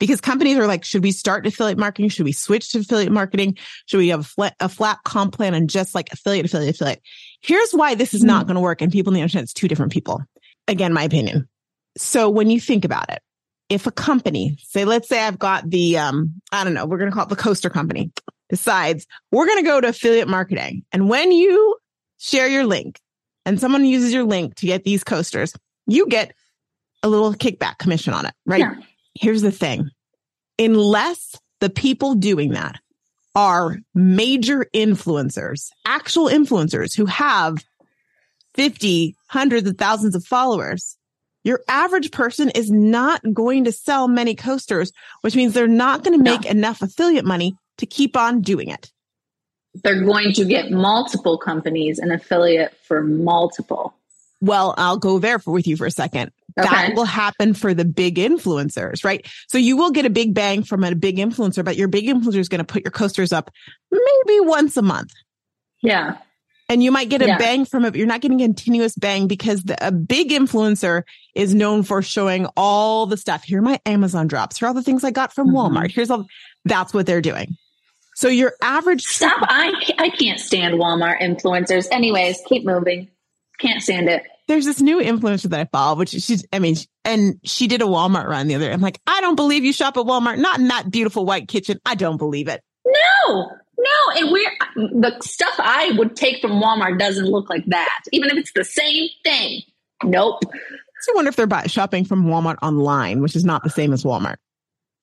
because 0.00 0.20
companies 0.20 0.56
are 0.56 0.66
like, 0.66 0.82
should 0.82 1.04
we 1.04 1.12
start 1.12 1.46
affiliate 1.46 1.78
marketing? 1.78 2.08
Should 2.08 2.24
we 2.24 2.32
switch 2.32 2.72
to 2.72 2.80
affiliate 2.80 3.12
marketing? 3.12 3.56
Should 3.86 3.98
we 3.98 4.08
have 4.08 4.20
a 4.20 4.24
flat, 4.24 4.56
a 4.58 4.68
flat 4.68 4.98
comp 5.04 5.34
plan 5.34 5.54
and 5.54 5.70
just 5.70 5.94
like 5.94 6.08
affiliate, 6.10 6.46
affiliate, 6.46 6.74
affiliate? 6.74 7.02
Here's 7.42 7.72
why 7.72 7.94
this 7.94 8.14
is 8.14 8.22
not 8.22 8.46
going 8.46 8.56
to 8.56 8.60
work. 8.60 8.82
And 8.82 8.92
people 8.92 9.12
need 9.12 9.20
to 9.20 9.22
understand 9.22 9.44
it's 9.44 9.54
two 9.54 9.68
different 9.68 9.92
people. 9.92 10.22
Again, 10.68 10.92
my 10.92 11.04
opinion. 11.04 11.48
So 11.96 12.28
when 12.28 12.50
you 12.50 12.60
think 12.60 12.84
about 12.84 13.10
it, 13.10 13.20
if 13.68 13.86
a 13.86 13.92
company, 13.92 14.58
say, 14.62 14.84
let's 14.84 15.08
say 15.08 15.20
I've 15.20 15.38
got 15.38 15.68
the, 15.70 15.96
um, 15.98 16.40
I 16.52 16.64
don't 16.64 16.74
know, 16.74 16.86
we're 16.86 16.98
going 16.98 17.10
to 17.10 17.14
call 17.14 17.24
it 17.24 17.28
the 17.28 17.36
coaster 17.36 17.70
company 17.70 18.12
decides 18.48 19.06
we're 19.30 19.46
going 19.46 19.62
to 19.62 19.68
go 19.68 19.80
to 19.80 19.88
affiliate 19.88 20.28
marketing. 20.28 20.84
And 20.92 21.08
when 21.08 21.32
you 21.32 21.76
share 22.18 22.48
your 22.48 22.66
link 22.66 22.98
and 23.46 23.60
someone 23.60 23.84
uses 23.84 24.12
your 24.12 24.24
link 24.24 24.56
to 24.56 24.66
get 24.66 24.84
these 24.84 25.04
coasters, 25.04 25.54
you 25.86 26.06
get 26.08 26.34
a 27.02 27.08
little 27.08 27.32
kickback 27.32 27.78
commission 27.78 28.12
on 28.12 28.26
it, 28.26 28.34
right? 28.44 28.60
Yeah. 28.60 28.74
Here's 29.14 29.42
the 29.42 29.52
thing. 29.52 29.90
Unless 30.58 31.36
the 31.60 31.70
people 31.70 32.16
doing 32.16 32.50
that 32.50 32.80
are 33.34 33.78
major 33.94 34.66
influencers, 34.74 35.70
actual 35.86 36.26
influencers 36.26 36.96
who 36.96 37.06
have 37.06 37.64
50, 38.54 39.16
hundreds 39.28 39.68
of 39.68 39.78
thousands 39.78 40.14
of 40.14 40.24
followers, 40.24 40.96
your 41.44 41.60
average 41.68 42.10
person 42.10 42.50
is 42.50 42.70
not 42.70 43.22
going 43.32 43.64
to 43.64 43.72
sell 43.72 44.08
many 44.08 44.34
coasters, 44.34 44.92
which 45.22 45.36
means 45.36 45.54
they're 45.54 45.66
not 45.66 46.04
going 46.04 46.16
to 46.18 46.22
make 46.22 46.44
no. 46.44 46.50
enough 46.50 46.82
affiliate 46.82 47.24
money 47.24 47.56
to 47.78 47.86
keep 47.86 48.16
on 48.16 48.42
doing 48.42 48.68
it. 48.68 48.90
They're 49.82 50.04
going 50.04 50.32
to 50.34 50.44
get 50.44 50.70
multiple 50.70 51.38
companies 51.38 51.98
an 51.98 52.10
affiliate 52.10 52.76
for 52.82 53.02
multiple. 53.02 53.94
Well, 54.40 54.74
I'll 54.76 54.98
go 54.98 55.18
there 55.18 55.38
for, 55.38 55.52
with 55.52 55.66
you 55.66 55.76
for 55.76 55.86
a 55.86 55.90
second. 55.90 56.32
Okay. 56.58 56.68
That 56.68 56.94
will 56.94 57.04
happen 57.04 57.54
for 57.54 57.74
the 57.74 57.84
big 57.84 58.16
influencers, 58.16 59.04
right? 59.04 59.26
So 59.48 59.58
you 59.58 59.76
will 59.76 59.90
get 59.90 60.06
a 60.06 60.10
big 60.10 60.34
bang 60.34 60.62
from 60.62 60.84
a 60.84 60.94
big 60.94 61.16
influencer, 61.16 61.64
but 61.64 61.76
your 61.76 61.88
big 61.88 62.06
influencer 62.06 62.36
is 62.38 62.48
going 62.48 62.60
to 62.60 62.64
put 62.64 62.84
your 62.84 62.90
coasters 62.90 63.32
up 63.32 63.50
maybe 63.90 64.40
once 64.40 64.76
a 64.76 64.82
month. 64.82 65.12
Yeah. 65.82 66.18
And 66.68 66.84
you 66.84 66.92
might 66.92 67.08
get 67.08 67.20
a 67.20 67.26
yeah. 67.26 67.38
bang 67.38 67.64
from 67.64 67.84
it, 67.84 67.90
but 67.90 67.98
you're 67.98 68.06
not 68.06 68.20
getting 68.20 68.40
a 68.40 68.44
continuous 68.44 68.94
bang 68.94 69.26
because 69.26 69.64
the, 69.64 69.76
a 69.84 69.90
big 69.90 70.30
influencer 70.30 71.02
is 71.34 71.52
known 71.52 71.82
for 71.82 72.00
showing 72.00 72.46
all 72.56 73.06
the 73.06 73.16
stuff. 73.16 73.42
Here 73.42 73.58
are 73.58 73.62
my 73.62 73.80
Amazon 73.86 74.28
drops. 74.28 74.58
Here 74.58 74.66
are 74.66 74.68
all 74.68 74.74
the 74.74 74.82
things 74.82 75.02
I 75.02 75.10
got 75.10 75.32
from 75.32 75.48
mm-hmm. 75.48 75.56
Walmart. 75.56 75.90
Here's 75.90 76.10
all. 76.10 76.26
That's 76.64 76.94
what 76.94 77.06
they're 77.06 77.20
doing. 77.20 77.56
So 78.14 78.28
your 78.28 78.52
average 78.62 79.02
stop. 79.02 79.38
I 79.40 79.72
I 79.98 80.10
can't 80.10 80.38
stand 80.38 80.74
Walmart 80.74 81.20
influencers. 81.20 81.88
Anyways, 81.90 82.40
keep 82.46 82.64
moving. 82.64 83.08
Can't 83.58 83.82
stand 83.82 84.08
it. 84.08 84.22
There's 84.50 84.64
this 84.64 84.80
new 84.80 84.98
influencer 84.98 85.48
that 85.50 85.60
I 85.60 85.64
follow, 85.66 85.96
which 85.96 86.08
she's. 86.08 86.44
I 86.52 86.58
mean, 86.58 86.74
and 87.04 87.38
she 87.44 87.68
did 87.68 87.82
a 87.82 87.84
Walmart 87.84 88.26
run 88.26 88.48
the 88.48 88.56
other. 88.56 88.72
I'm 88.72 88.80
like, 88.80 89.00
I 89.06 89.20
don't 89.20 89.36
believe 89.36 89.64
you 89.64 89.72
shop 89.72 89.96
at 89.96 90.04
Walmart. 90.04 90.38
Not 90.38 90.58
in 90.58 90.66
that 90.66 90.90
beautiful 90.90 91.24
white 91.24 91.46
kitchen. 91.46 91.78
I 91.86 91.94
don't 91.94 92.16
believe 92.16 92.48
it. 92.48 92.60
No, 92.84 93.48
no, 93.78 94.16
and 94.16 94.32
we're 94.32 94.50
the 94.74 95.16
stuff 95.22 95.54
I 95.58 95.92
would 95.96 96.16
take 96.16 96.40
from 96.40 96.60
Walmart 96.60 96.98
doesn't 96.98 97.26
look 97.26 97.48
like 97.48 97.64
that, 97.66 98.00
even 98.10 98.28
if 98.28 98.38
it's 98.38 98.50
the 98.52 98.64
same 98.64 99.08
thing. 99.22 99.62
Nope. 100.02 100.40
I 100.44 101.12
wonder 101.14 101.28
if 101.28 101.36
they're 101.36 101.68
shopping 101.68 102.04
from 102.04 102.24
Walmart 102.24 102.56
online, 102.60 103.20
which 103.20 103.36
is 103.36 103.44
not 103.44 103.62
the 103.62 103.70
same 103.70 103.92
as 103.92 104.02
Walmart. 104.02 104.38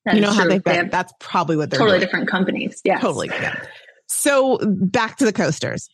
That 0.04 0.14
you 0.16 0.20
know 0.20 0.30
how 0.30 0.46
they, 0.46 0.58
they 0.58 0.82
that's 0.90 1.14
probably 1.20 1.56
what 1.56 1.70
they're 1.70 1.78
totally 1.78 2.00
doing. 2.00 2.06
different 2.06 2.28
companies. 2.28 2.82
Yeah, 2.84 2.98
totally. 2.98 3.28
Yeah. 3.28 3.64
So 4.08 4.58
back 4.62 5.16
to 5.16 5.24
the 5.24 5.32
coasters. 5.32 5.88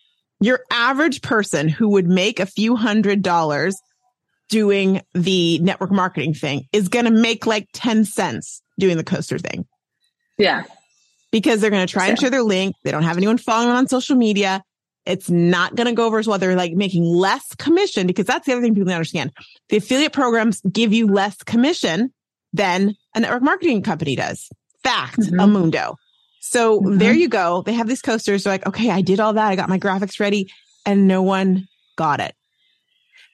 Your 0.45 0.61
average 0.71 1.23
person 1.23 1.69
who 1.69 1.91
would 1.91 2.07
make 2.07 2.41
a 2.41 2.47
few 2.47 2.77
hundred 2.77 3.23
dollars 3.23 3.77
doing 4.49 5.01
the 5.15 5.59
network 5.61 5.91
marketing 5.91 6.35
thing 6.35 6.67
is 6.73 6.89
going 6.89 7.07
to 7.07 7.11
make 7.11 7.47
like 7.47 7.69
10 7.73 8.05
cents 8.05 8.63
doing 8.79 8.97
the 8.97 9.05
coaster 9.05 9.39
thing. 9.39 9.67
Yeah 10.37 10.65
because 11.35 11.61
they're 11.61 11.71
going 11.71 11.85
to 11.85 11.93
try 11.93 12.07
and 12.07 12.17
share 12.17 12.31
their 12.31 12.45
link. 12.45 12.77
They 12.85 12.93
don't 12.93 13.03
have 13.03 13.17
anyone 13.17 13.39
following 13.39 13.67
them 13.67 13.77
on 13.77 13.89
social 13.89 14.15
media. 14.15 14.63
It's 15.05 15.29
not 15.29 15.75
going 15.75 15.89
to 15.89 15.93
go 15.93 16.07
over 16.07 16.21
as 16.21 16.29
well. 16.29 16.39
They're 16.39 16.55
like 16.55 16.75
making 16.75 17.03
less 17.03 17.43
commission 17.57 18.07
because 18.07 18.27
that's 18.27 18.47
the 18.47 18.53
other 18.53 18.63
thing 18.63 18.73
people 18.73 18.85
don't 18.85 18.95
understand. 18.95 19.33
The 19.69 19.79
affiliate 19.79 20.13
programs 20.13 20.61
give 20.61 20.93
you 20.93 21.09
less 21.09 21.37
commission 21.43 22.15
than 22.53 22.95
a 23.17 23.21
network 23.21 23.43
marketing 23.43 23.83
company 23.83 24.15
does. 24.15 24.49
Fact, 24.85 25.19
mm-hmm. 25.19 25.41
Amundo. 25.41 25.97
So 26.47 26.81
mm-hmm. 26.81 26.99
there 26.99 27.15
you 27.15 27.29
go. 27.29 27.63
They 27.63 27.73
have 27.73 27.89
these 27.89 28.03
coasters. 28.03 28.45
They're 28.45 28.53
like, 28.53 28.67
okay, 28.67 28.91
I 28.91 29.01
did 29.01 29.21
all 29.21 29.33
that. 29.33 29.49
I 29.49 29.57
got 29.57 29.69
my 29.69 29.79
graphics 29.79 30.21
ready 30.21 30.51
and 30.85 31.09
no 31.09 31.23
one 31.23 31.69
got 31.97 32.21
it. 32.21 32.35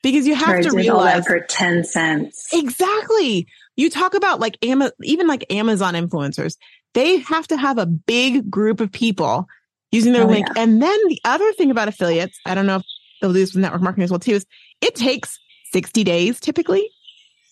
Because 0.02 0.26
you 0.26 0.34
have 0.34 0.62
to 0.62 0.70
realize 0.70 1.26
for 1.26 1.40
10 1.40 1.84
cents. 1.84 2.46
Exactly. 2.52 3.46
You 3.76 3.90
talk 3.90 4.14
about 4.14 4.40
like 4.40 4.56
Ama- 4.62 4.92
even 5.02 5.26
like 5.26 5.44
Amazon 5.52 5.94
influencers 5.94 6.56
they 6.94 7.18
have 7.18 7.46
to 7.48 7.56
have 7.56 7.78
a 7.78 7.86
big 7.86 8.50
group 8.50 8.80
of 8.80 8.90
people 8.90 9.46
using 9.92 10.12
their 10.12 10.24
oh, 10.24 10.28
link. 10.28 10.46
Yeah. 10.54 10.62
And 10.62 10.82
then 10.82 10.98
the 11.08 11.20
other 11.24 11.52
thing 11.52 11.70
about 11.70 11.88
affiliates, 11.88 12.38
I 12.46 12.54
don't 12.54 12.66
know 12.66 12.76
if 12.76 12.82
they'll 13.20 13.32
do 13.32 13.38
this 13.38 13.54
with 13.54 13.62
network 13.62 13.82
marketing 13.82 14.04
as 14.04 14.10
well 14.10 14.18
too, 14.18 14.32
is 14.32 14.46
it 14.80 14.94
takes 14.94 15.38
60 15.72 16.04
days 16.04 16.40
typically 16.40 16.90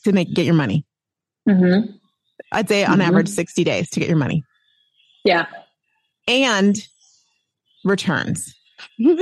to 0.05 0.13
make 0.13 0.33
get 0.35 0.47
your 0.47 0.55
money. 0.55 0.85
Mm-hmm. 1.49 1.93
I'd 2.53 2.69
say 2.69 2.85
on 2.85 2.93
mm-hmm. 2.93 3.03
average 3.03 3.29
60 3.29 3.65
days 3.65 3.91
to 3.91 4.01
get 4.01 4.09
your 4.09 4.19
money. 4.19 4.45
Yeah. 5.29 5.47
And 6.27 6.77
returns. 7.85 8.55
and 8.99 9.19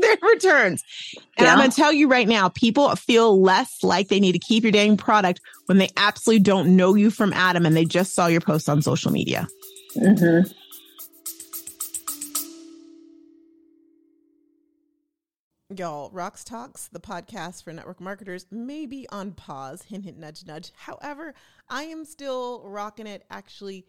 their 0.00 0.16
returns. 0.22 0.82
And 1.38 1.46
yeah. 1.46 1.52
I'm 1.52 1.58
going 1.58 1.70
to 1.70 1.76
tell 1.76 1.92
you 1.92 2.08
right 2.08 2.26
now, 2.26 2.48
people 2.48 2.94
feel 2.96 3.40
less 3.40 3.84
like 3.84 4.08
they 4.08 4.18
need 4.18 4.32
to 4.32 4.38
keep 4.38 4.64
your 4.64 4.72
dang 4.72 4.96
product 4.96 5.40
when 5.66 5.78
they 5.78 5.90
absolutely 5.96 6.42
don't 6.42 6.74
know 6.76 6.94
you 6.94 7.10
from 7.10 7.32
Adam 7.32 7.64
and 7.64 7.76
they 7.76 7.84
just 7.84 8.14
saw 8.14 8.26
your 8.26 8.40
post 8.40 8.68
on 8.68 8.82
social 8.82 9.12
media. 9.12 9.46
Mm-hmm. 9.96 10.50
Y'all, 15.76 16.10
Rox 16.10 16.44
Talks, 16.44 16.88
the 16.88 17.00
podcast 17.00 17.64
for 17.64 17.72
network 17.72 18.00
marketers, 18.00 18.46
may 18.50 18.86
be 18.86 19.06
on 19.10 19.32
pause. 19.32 19.82
Hint, 19.82 20.04
hint, 20.04 20.18
nudge, 20.18 20.46
nudge. 20.46 20.72
However, 20.74 21.34
I 21.68 21.82
am 21.84 22.04
still 22.04 22.62
rocking 22.64 23.06
it 23.06 23.24
actually 23.30 23.84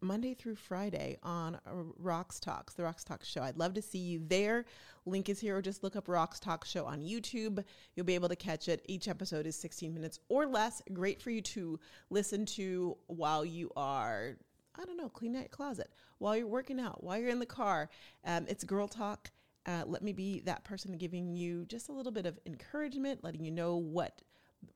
Monday 0.00 0.34
through 0.34 0.56
Friday 0.56 1.16
on 1.22 1.58
Rox 2.02 2.38
Talks, 2.38 2.74
the 2.74 2.82
Rox 2.82 3.04
Talks 3.04 3.26
show. 3.26 3.42
I'd 3.42 3.56
love 3.56 3.74
to 3.74 3.82
see 3.82 3.98
you 3.98 4.20
there. 4.26 4.64
Link 5.06 5.28
is 5.28 5.40
here, 5.40 5.56
or 5.56 5.62
just 5.62 5.82
look 5.82 5.96
up 5.96 6.06
Rox 6.06 6.38
Talk 6.38 6.64
show 6.64 6.84
on 6.84 7.02
YouTube. 7.02 7.64
You'll 7.94 8.06
be 8.06 8.14
able 8.14 8.28
to 8.28 8.36
catch 8.36 8.68
it. 8.68 8.84
Each 8.86 9.08
episode 9.08 9.46
is 9.46 9.56
16 9.56 9.94
minutes 9.94 10.18
or 10.28 10.46
less. 10.46 10.82
Great 10.92 11.22
for 11.22 11.30
you 11.30 11.40
to 11.42 11.78
listen 12.10 12.44
to 12.46 12.96
while 13.06 13.44
you 13.44 13.70
are, 13.76 14.36
I 14.74 14.84
don't 14.84 14.96
know, 14.96 15.08
cleaning 15.08 15.38
out 15.38 15.44
your 15.44 15.48
closet, 15.48 15.90
while 16.18 16.36
you're 16.36 16.46
working 16.46 16.80
out, 16.80 17.02
while 17.02 17.18
you're 17.18 17.30
in 17.30 17.38
the 17.38 17.46
car. 17.46 17.88
Um, 18.24 18.46
it's 18.48 18.64
Girl 18.64 18.88
Talk. 18.88 19.30
Uh, 19.64 19.82
let 19.86 20.02
me 20.02 20.12
be 20.12 20.40
that 20.40 20.62
person 20.62 20.96
giving 20.96 21.34
you 21.34 21.64
just 21.64 21.88
a 21.88 21.92
little 21.92 22.12
bit 22.12 22.26
of 22.26 22.38
encouragement, 22.46 23.24
letting 23.24 23.44
you 23.44 23.50
know 23.50 23.76
what 23.76 24.22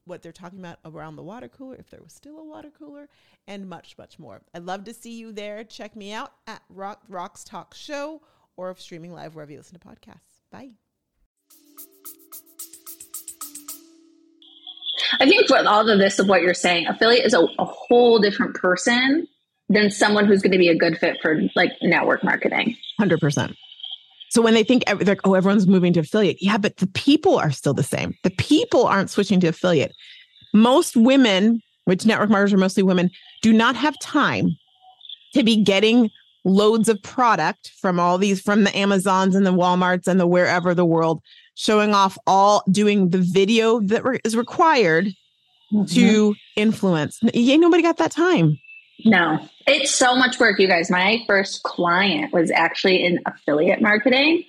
what 0.05 0.23
they're 0.23 0.33
talking 0.33 0.59
about 0.59 0.79
around 0.85 1.17
the 1.17 1.23
water 1.23 1.49
cooler, 1.49 1.77
if 1.77 1.91
there 1.91 2.01
was 2.03 2.13
still 2.13 2.39
a 2.39 2.45
water 2.45 2.71
cooler, 2.77 3.09
and 3.47 3.69
much, 3.69 3.97
much 3.99 4.19
more. 4.19 4.43
I'd 4.55 4.65
love 4.65 4.85
to 4.85 4.95
see 4.95 5.19
you 5.19 5.33
there. 5.33 5.65
Check 5.65 5.97
me 5.97 6.13
out 6.13 6.33
at 6.47 6.63
Rock, 6.69 7.03
Rox 7.11 7.45
Talk 7.45 7.75
Show 7.75 8.23
or 8.57 8.75
streaming 8.77 9.13
live 9.13 9.35
wherever 9.35 9.51
you 9.51 9.59
listen 9.59 9.79
to 9.79 9.87
podcasts. 9.87 10.41
Bye. 10.51 10.71
I 15.19 15.27
think 15.27 15.49
with 15.49 15.67
all 15.67 15.89
of 15.89 15.99
this 15.99 16.19
of 16.19 16.29
what 16.29 16.43
you're 16.43 16.55
saying, 16.55 16.87
affiliate 16.87 17.27
is 17.27 17.35
a, 17.35 17.47
a 17.59 17.65
whole 17.65 18.21
different 18.21 18.55
person 18.55 19.27
than 19.69 19.91
someone 19.91 20.27
who's 20.27 20.43
going 20.43 20.53
to 20.53 20.59
be 20.59 20.69
a 20.69 20.77
good 20.77 20.99
fit 20.99 21.19
for 21.23 21.41
like 21.55 21.73
network 21.83 22.25
marketing. 22.25 22.77
100%. 23.01 23.55
So 24.31 24.41
when 24.41 24.55
they 24.55 24.63
think 24.63 24.85
like, 25.05 25.21
oh, 25.25 25.35
everyone's 25.35 25.67
moving 25.67 25.93
to 25.95 26.01
affiliate, 26.01 26.41
yeah, 26.41 26.57
but 26.57 26.77
the 26.77 26.87
people 26.87 27.37
are 27.37 27.51
still 27.51 27.75
the 27.75 27.83
same. 27.83 28.15
The 28.23 28.31
people 28.31 28.87
aren't 28.87 29.11
switching 29.11 29.41
to 29.41 29.49
affiliate. 29.49 29.93
Most 30.55 30.97
women, 30.97 31.61
which 31.85 32.07
network 32.07 32.31
marketers 32.31 32.53
are 32.53 32.59
mostly 32.59 32.85
women, 32.85 33.11
do 33.43 33.53
not 33.53 33.75
have 33.75 33.99
time 34.01 34.57
to 35.35 35.43
be 35.43 35.63
getting 35.63 36.11
loads 36.45 36.89
of 36.89 37.03
product 37.03 37.73
from 37.81 37.99
all 37.99 38.19
these 38.19 38.41
from 38.41 38.65
the 38.65 38.77
Amazons 38.77 39.35
and 39.35 39.45
the 39.45 39.53
Walmarts 39.53 40.07
and 40.07 40.21
the 40.21 40.27
wherever 40.27 40.75
the 40.75 40.87
world, 40.87 41.21
showing 41.57 41.93
off 41.93 42.17
all 42.27 42.63
doing 42.71 43.11
the 43.11 43.19
video 43.19 43.81
that 43.81 44.05
re- 44.05 44.21
is 44.25 44.37
required 44.37 45.07
mm-hmm. 45.73 45.85
to 45.87 46.35
influence. 46.57 47.19
Ain't 47.35 47.61
nobody 47.61 47.83
got 47.83 47.99
that 47.99 48.13
time. 48.13 48.59
No, 49.05 49.39
it's 49.67 49.91
so 49.91 50.17
much 50.17 50.39
work, 50.39 50.59
you 50.59 50.69
guys. 50.69 50.91
My 50.91 51.23
first 51.27 51.63
client 51.63 52.33
was 52.33 52.51
actually 52.51 53.05
in 53.05 53.21
affiliate 53.27 53.81
marketing. 53.81 54.45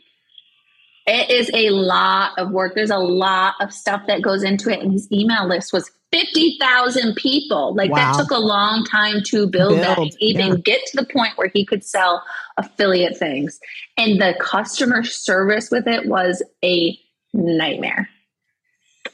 It 1.08 1.29
is 1.29 1.50
a 1.53 1.72
lot 1.72 2.38
of 2.38 2.51
work. 2.51 2.75
There's 2.75 2.91
a 2.91 2.98
lot 2.98 3.55
of 3.60 3.74
stuff 3.74 4.03
that 4.08 4.22
goes 4.22 4.43
into 4.43 4.70
it. 4.70 4.81
And 4.81 4.91
his 4.91 5.12
email 5.12 5.48
list 5.48 5.74
was 5.74 5.89
50,000 6.12 7.15
people. 7.15 7.74
Like 7.75 7.91
wow. 7.91 8.13
that 8.13 8.22
took 8.22 8.31
a 8.31 8.39
long 8.39 8.86
time 8.86 9.24
to 9.25 9.48
build, 9.48 9.81
build. 9.81 10.12
that, 10.12 10.17
even 10.20 10.48
yeah. 10.48 10.55
get 10.58 10.86
to 10.88 10.98
the 10.98 11.05
point 11.05 11.38
where 11.38 11.50
he 11.53 11.65
could 11.65 11.84
sell 11.84 12.24
affiliate 12.58 13.17
things. 13.17 13.60
And 13.98 14.22
the 14.22 14.36
customer 14.39 15.03
service 15.03 15.72
with 15.72 15.88
it 15.88 16.05
was 16.05 16.43
a 16.63 16.98
nightmare. 17.34 18.10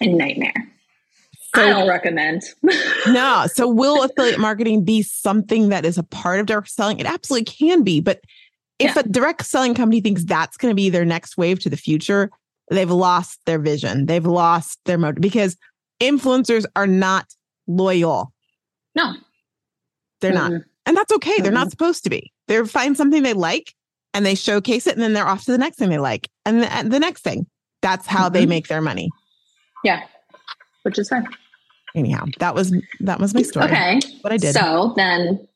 A 0.02 0.08
nightmare. 0.08 0.68
So, 1.58 1.64
I 1.64 1.70
don't 1.70 1.88
recommend. 1.88 2.44
no. 3.08 3.46
So, 3.54 3.68
will 3.68 4.04
affiliate 4.04 4.40
marketing 4.40 4.84
be 4.84 5.02
something 5.02 5.70
that 5.70 5.86
is 5.86 5.98
a 5.98 6.04
part 6.04 6.40
of 6.40 6.46
direct 6.46 6.70
selling? 6.70 7.00
It 7.00 7.06
absolutely 7.06 7.46
can 7.46 7.84
be. 7.84 8.00
But 8.00 8.22
if 8.80 8.96
yeah. 8.96 9.02
a 9.02 9.04
direct 9.04 9.46
selling 9.46 9.74
company 9.74 10.02
thinks 10.02 10.24
that's 10.24 10.58
going 10.58 10.72
to 10.72 10.76
be 10.76 10.90
their 10.90 11.06
next 11.06 11.38
wave 11.38 11.60
to 11.62 11.70
the 11.70 11.78
future, 11.78 12.30
they've 12.70 12.92
lost 12.92 13.40
their 13.46 13.60
vision. 13.60 14.06
They've 14.06 14.26
lost 14.26 14.80
their 14.86 14.98
motive 14.98 15.22
because 15.22 15.58
influencers 16.00 16.66
are 16.76 16.88
not 16.88 17.26
loyal. 17.66 18.32
No, 18.96 19.14
they're 20.22 20.34
mm-hmm. 20.34 20.54
not. 20.54 20.62
And 20.86 20.96
that's 20.96 21.12
okay. 21.14 21.34
Mm-hmm. 21.34 21.44
They're 21.44 21.52
not 21.52 21.72
supposed 21.72 22.04
to 22.04 22.10
be. 22.10 22.32
They 22.48 22.64
find 22.66 22.96
something 22.96 23.24
they 23.24 23.34
like 23.34 23.74
and 24.14 24.26
they 24.26 24.36
showcase 24.36 24.88
it 24.88 24.94
and 24.94 25.02
then 25.02 25.14
they're 25.14 25.28
off 25.28 25.46
to 25.46 25.52
the 25.52 25.58
next 25.58 25.78
thing 25.78 25.90
they 25.90 25.98
like 25.98 26.30
and 26.46 26.62
the, 26.62 26.74
and 26.74 26.92
the 26.92 27.00
next 27.00 27.24
thing. 27.24 27.48
That's 27.82 28.08
how 28.08 28.26
mm-hmm. 28.26 28.34
they 28.34 28.46
make 28.46 28.68
their 28.68 28.82
money. 28.82 29.10
Yeah. 29.84 30.04
Which 30.84 30.98
is 30.98 31.10
fine. 31.10 31.28
Anyhow, 31.98 32.26
that 32.40 32.54
was 32.54 32.72
that 33.00 33.20
was 33.20 33.34
my 33.34 33.42
story. 33.42 33.66
Okay. 33.66 34.00
What 34.22 34.32
I 34.32 34.38
did. 34.38 34.54
So 34.54 34.94
then 34.96 35.48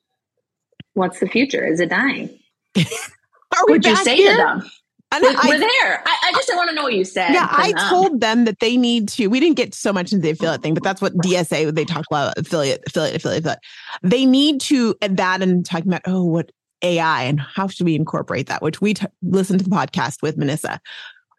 what's 0.93 1.19
the 1.19 1.27
future? 1.27 1.65
Is 1.65 1.79
it 1.79 1.89
dying? 1.89 2.29
Are 2.77 3.65
we 3.67 3.73
Would 3.73 3.85
you 3.85 3.95
say 3.97 4.15
here? 4.15 4.31
to 4.31 4.37
them? 4.37 4.71
we're, 5.19 5.29
I, 5.29 5.47
we're 5.47 5.59
there. 5.59 6.03
I, 6.05 6.17
I 6.23 6.31
just 6.33 6.49
want 6.55 6.69
to 6.69 6.75
know 6.75 6.83
what 6.83 6.93
you 6.93 7.03
said. 7.03 7.33
Yeah, 7.33 7.47
I 7.51 7.73
them. 7.73 7.89
told 7.89 8.21
them 8.21 8.45
that 8.45 8.59
they 8.59 8.77
need 8.77 9.09
to. 9.09 9.27
We 9.27 9.39
didn't 9.39 9.57
get 9.57 9.75
so 9.75 9.91
much 9.93 10.11
into 10.11 10.23
the 10.23 10.31
affiliate 10.31 10.63
thing, 10.63 10.73
but 10.73 10.83
that's 10.83 11.01
what 11.01 11.13
DSA 11.17 11.73
they 11.75 11.85
talked 11.85 12.07
about 12.09 12.37
affiliate, 12.37 12.81
affiliate, 12.87 13.17
affiliate, 13.17 13.41
affiliate. 13.41 13.59
They 14.01 14.25
need 14.25 14.61
to 14.61 14.95
add 15.01 15.17
that 15.17 15.41
and 15.41 15.65
talking 15.65 15.89
about 15.89 16.01
oh, 16.05 16.23
what 16.23 16.51
AI 16.81 17.23
and 17.23 17.39
how 17.39 17.67
should 17.67 17.85
we 17.85 17.95
incorporate 17.95 18.47
that? 18.47 18.61
Which 18.63 18.81
we 18.81 18.93
t- 18.93 19.05
listened 19.21 19.59
to 19.59 19.69
the 19.69 19.75
podcast 19.75 20.21
with 20.21 20.37
Manissa. 20.37 20.79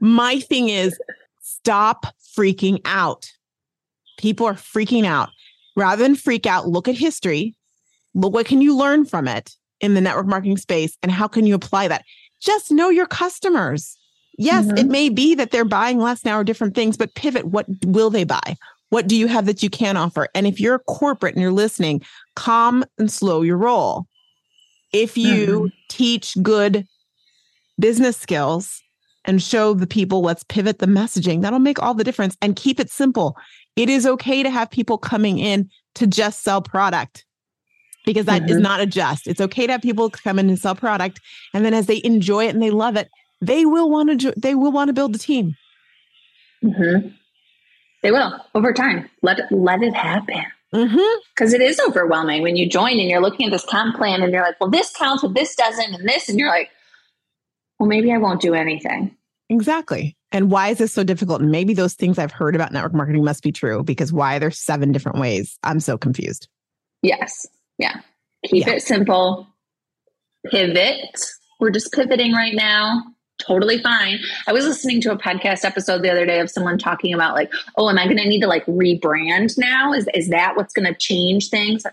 My 0.01 0.39
thing 0.39 0.69
is 0.69 0.97
stop 1.41 2.07
freaking 2.37 2.81
out. 2.85 3.31
People 4.23 4.47
are 4.47 4.55
freaking 4.55 5.05
out. 5.05 5.31
Rather 5.77 6.03
than 6.03 6.15
freak 6.15 6.47
out, 6.47 6.69
look 6.69 6.89
at 6.89 6.95
history. 6.95 7.55
Look 8.15 8.33
what 8.33 8.47
can 8.47 8.63
you 8.63 8.77
learn 8.77 9.05
from 9.05 9.29
it 9.29 9.55
in 9.81 9.95
the 9.95 10.01
network 10.01 10.27
marketing 10.27 10.59
space 10.59 10.97
and 11.03 11.11
how 11.11 11.27
can 11.29 11.47
you 11.47 11.55
apply 11.55 11.89
that? 11.89 12.05
Just 12.41 12.71
know 12.71 12.89
your 12.89 13.07
customers. 13.07 13.97
Yes, 14.39 14.67
mm-hmm. 14.67 14.79
it 14.79 14.87
may 14.87 15.09
be 15.09 15.35
that 15.35 15.51
they're 15.51 15.65
buying 15.65 15.99
less 15.99 16.25
now 16.25 16.39
or 16.39 16.45
different 16.45 16.75
things, 16.75 16.97
but 16.97 17.15
pivot. 17.15 17.47
What 17.47 17.67
will 17.85 18.11
they 18.11 18.25
buy? 18.25 18.57
What 18.91 19.07
do 19.07 19.17
you 19.17 19.27
have 19.27 19.47
that 19.47 19.63
you 19.63 19.71
can 19.71 19.97
offer? 19.97 20.29
And 20.35 20.47
if 20.47 20.61
you're 20.61 20.75
a 20.75 20.81
corporate 20.81 21.35
and 21.35 21.43
you're 21.43 21.53
listening, 21.53 22.03
calm 22.37 22.85
and 22.99 23.11
slow 23.11 23.43
your 23.43 23.57
roll. 23.57 24.07
If 24.93 25.17
you 25.17 25.47
mm-hmm. 25.47 25.67
teach 25.89 26.37
good 26.43 26.87
business 27.79 28.19
skills 28.19 28.83
and 29.25 29.43
show 29.43 29.73
the 29.73 29.87
people, 29.87 30.21
let's 30.21 30.45
pivot 30.45 30.79
the 30.79 30.87
messaging, 30.87 31.41
that'll 31.41 31.59
make 31.59 31.81
all 31.81 31.95
the 31.95 32.05
difference 32.05 32.37
and 32.43 32.57
keep 32.57 32.79
it 32.79 32.91
simple. 32.91 33.37
It 33.77 33.89
is 33.89 34.07
okay 34.07 34.43
to 34.43 34.51
have 34.51 34.71
people 34.71 34.99
coming 34.99 35.39
in 35.39 35.71
to 35.95 36.07
just 36.07 36.43
sell 36.43 36.61
product 36.61 37.25
because 38.05 38.27
that 38.27 38.43
mm-hmm. 38.43 38.51
is 38.53 38.59
not 38.59 38.81
a 38.81 38.87
just. 38.87 39.27
It's 39.27 39.41
okay 39.41 39.67
to 39.67 39.73
have 39.73 39.83
people 39.83 40.11
come 40.11 40.39
in 40.39 40.49
and 40.49 40.59
sell 40.59 40.75
product, 40.75 41.21
and 41.55 41.65
then 41.65 41.75
as 41.75 41.87
they 41.87 42.01
enjoy 42.05 42.47
it 42.47 42.55
and 42.55 42.63
they 42.63 42.71
love 42.71 42.97
it, 42.97 43.11
they 43.41 43.65
will 43.65 43.91
want 43.91 44.21
to. 44.21 44.35
They 44.37 44.55
will 44.55 44.73
want 44.73 44.89
to 44.89 44.93
build 44.93 45.15
a 45.15 45.19
team. 45.19 45.57
Mm-hmm. 46.63 47.09
They 48.03 48.11
will 48.11 48.39
over 48.55 48.73
time. 48.73 49.09
Let 49.23 49.39
it 49.39 49.47
let 49.51 49.83
it 49.83 49.95
happen. 49.95 50.45
Because 50.73 51.53
mm-hmm. 51.53 51.63
is 51.63 51.81
overwhelming 51.87 52.41
when 52.41 52.57
you 52.57 52.69
join 52.69 52.99
and 52.99 53.09
you're 53.09 53.21
looking 53.21 53.47
at 53.47 53.53
this 53.53 53.65
comp 53.65 53.97
plan 53.97 54.23
and 54.23 54.33
you're 54.33 54.43
like, 54.43 54.59
well, 54.59 54.71
this 54.71 54.91
counts, 54.91 55.23
but 55.23 55.35
this 55.35 55.55
doesn't, 55.55 55.95
and 55.95 56.09
this, 56.09 56.31
and 56.31 56.39
you're 56.39 56.49
like, 56.49 56.71
well, 57.79 57.89
maybe 57.89 58.11
I 58.11 58.17
won't 58.17 58.41
do 58.41 58.55
anything. 58.55 59.15
Exactly. 59.53 60.17
And 60.33 60.51
why 60.51 60.69
is 60.69 60.79
this 60.79 60.93
so 60.93 61.05
difficult? 61.05 61.43
Maybe 61.43 61.75
those 61.75 61.93
things 61.93 62.19
I've 62.19 62.33
heard 62.33 62.55
about 62.55 62.73
network 62.73 62.95
marketing 62.95 63.23
must 63.23 63.43
be 63.43 63.53
true 63.53 63.85
because 63.85 64.13
why 64.13 64.39
there's 64.39 64.59
seven 64.59 64.93
different 64.93 65.19
ways? 65.19 65.59
I'm 65.63 65.79
so 65.79 65.99
confused. 65.99 66.49
Yes. 67.03 67.47
Yeah. 67.77 68.01
Keep 68.47 68.67
yeah. 68.67 68.73
it 68.75 68.83
simple. 68.83 69.47
Pivot. 70.47 71.21
We're 71.61 71.71
just 71.71 71.93
pivoting 71.93 72.33
right 72.33 72.55
now. 72.55 73.03
Totally 73.43 73.79
fine. 73.79 74.21
I 74.47 74.53
was 74.53 74.65
listening 74.65 75.03
to 75.03 75.13
a 75.13 75.19
podcast 75.19 75.65
episode 75.65 76.03
the 76.03 76.11
other 76.11 76.25
day 76.25 76.41
of 76.41 76.49
someone 76.49 76.79
talking 76.79 77.13
about 77.13 77.35
like, 77.35 77.53
oh, 77.77 77.91
am 77.91 77.99
I 77.99 78.05
going 78.05 78.17
to 78.17 78.27
need 78.27 78.41
to 78.41 78.47
like 78.47 78.65
rebrand 78.65 79.59
now? 79.59 79.93
Is 79.93 80.09
is 80.15 80.31
that 80.31 80.57
what's 80.57 80.73
going 80.73 80.87
to 80.87 80.99
change 80.99 81.51
things? 81.51 81.85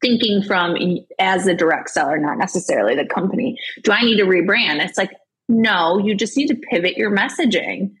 Thinking 0.00 0.42
from 0.42 0.76
as 1.18 1.46
a 1.48 1.54
direct 1.54 1.90
seller, 1.90 2.18
not 2.18 2.38
necessarily 2.38 2.94
the 2.94 3.06
company. 3.06 3.58
Do 3.82 3.90
I 3.90 4.02
need 4.02 4.18
to 4.18 4.24
rebrand? 4.24 4.84
It's 4.84 4.98
like, 4.98 5.10
no, 5.48 5.98
you 5.98 6.14
just 6.14 6.36
need 6.36 6.48
to 6.48 6.56
pivot 6.56 6.96
your 6.96 7.10
messaging. 7.10 7.92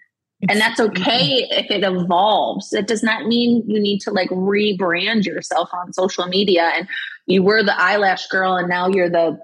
And 0.48 0.60
that's 0.60 0.78
okay 0.78 1.46
if 1.50 1.70
it 1.70 1.84
evolves. 1.84 2.72
It 2.74 2.86
does 2.86 3.02
not 3.02 3.26
mean 3.26 3.62
you 3.66 3.80
need 3.80 4.00
to 4.00 4.10
like 4.10 4.28
rebrand 4.28 5.24
yourself 5.24 5.70
on 5.72 5.92
social 5.92 6.26
media 6.26 6.72
and 6.76 6.86
you 7.26 7.42
were 7.42 7.62
the 7.62 7.80
eyelash 7.80 8.26
girl 8.26 8.56
and 8.56 8.68
now 8.68 8.88
you're 8.88 9.08
the 9.08 9.38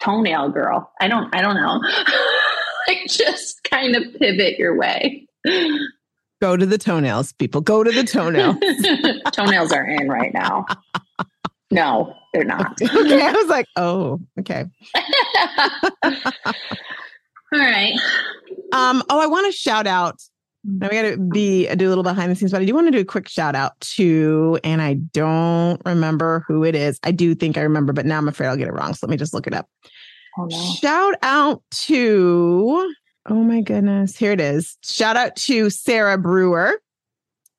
toenail 0.00 0.50
girl. 0.50 0.90
I 1.00 1.08
don't 1.08 1.34
I 1.34 1.42
don't 1.42 1.56
know. 1.56 1.82
like 2.88 3.06
just 3.08 3.62
kind 3.64 3.94
of 3.94 4.04
pivot 4.18 4.58
your 4.58 4.76
way. 4.76 5.26
Go 6.40 6.56
to 6.56 6.66
the 6.66 6.78
toenails, 6.78 7.32
people. 7.32 7.60
Go 7.60 7.82
to 7.82 7.90
the 7.90 8.04
toenails. 8.04 8.56
toenails 9.32 9.72
are 9.72 9.86
in 9.86 10.08
right 10.08 10.32
now. 10.32 10.66
No, 11.70 12.14
they're 12.32 12.44
not. 12.44 12.78
okay. 12.82 13.22
I 13.22 13.32
was 13.32 13.48
like, 13.48 13.66
oh, 13.76 14.20
okay. 14.38 14.66
All 17.52 17.60
right. 17.60 17.94
Um, 18.72 19.02
oh, 19.08 19.20
I 19.20 19.26
want 19.26 19.46
to 19.46 19.52
shout 19.52 19.86
out. 19.86 20.20
Now 20.64 20.88
we 20.88 20.96
got 20.96 21.02
to 21.02 21.16
be 21.16 21.72
do 21.76 21.86
a 21.86 21.90
little 21.90 22.02
behind 22.02 22.32
the 22.32 22.34
scenes, 22.34 22.50
but 22.50 22.60
I 22.60 22.64
do 22.64 22.74
want 22.74 22.88
to 22.88 22.90
do 22.90 22.98
a 22.98 23.04
quick 23.04 23.28
shout 23.28 23.54
out 23.54 23.78
to, 23.80 24.58
and 24.64 24.82
I 24.82 24.94
don't 24.94 25.80
remember 25.86 26.44
who 26.48 26.64
it 26.64 26.74
is. 26.74 26.98
I 27.04 27.12
do 27.12 27.36
think 27.36 27.56
I 27.56 27.60
remember, 27.60 27.92
but 27.92 28.04
now 28.04 28.18
I'm 28.18 28.26
afraid 28.26 28.48
I'll 28.48 28.56
get 28.56 28.66
it 28.66 28.72
wrong. 28.72 28.92
So 28.94 29.06
let 29.06 29.12
me 29.12 29.16
just 29.16 29.32
look 29.32 29.46
it 29.46 29.54
up. 29.54 29.68
Oh, 30.36 30.46
no. 30.46 30.74
Shout 30.74 31.14
out 31.22 31.62
to, 31.70 32.92
oh 33.26 33.34
my 33.34 33.60
goodness, 33.60 34.16
here 34.16 34.32
it 34.32 34.40
is. 34.40 34.76
Shout 34.82 35.16
out 35.16 35.36
to 35.36 35.70
Sarah 35.70 36.18
Brewer. 36.18 36.80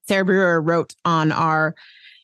Sarah 0.10 0.26
Brewer 0.26 0.62
wrote 0.62 0.93
on 1.06 1.32
our 1.32 1.76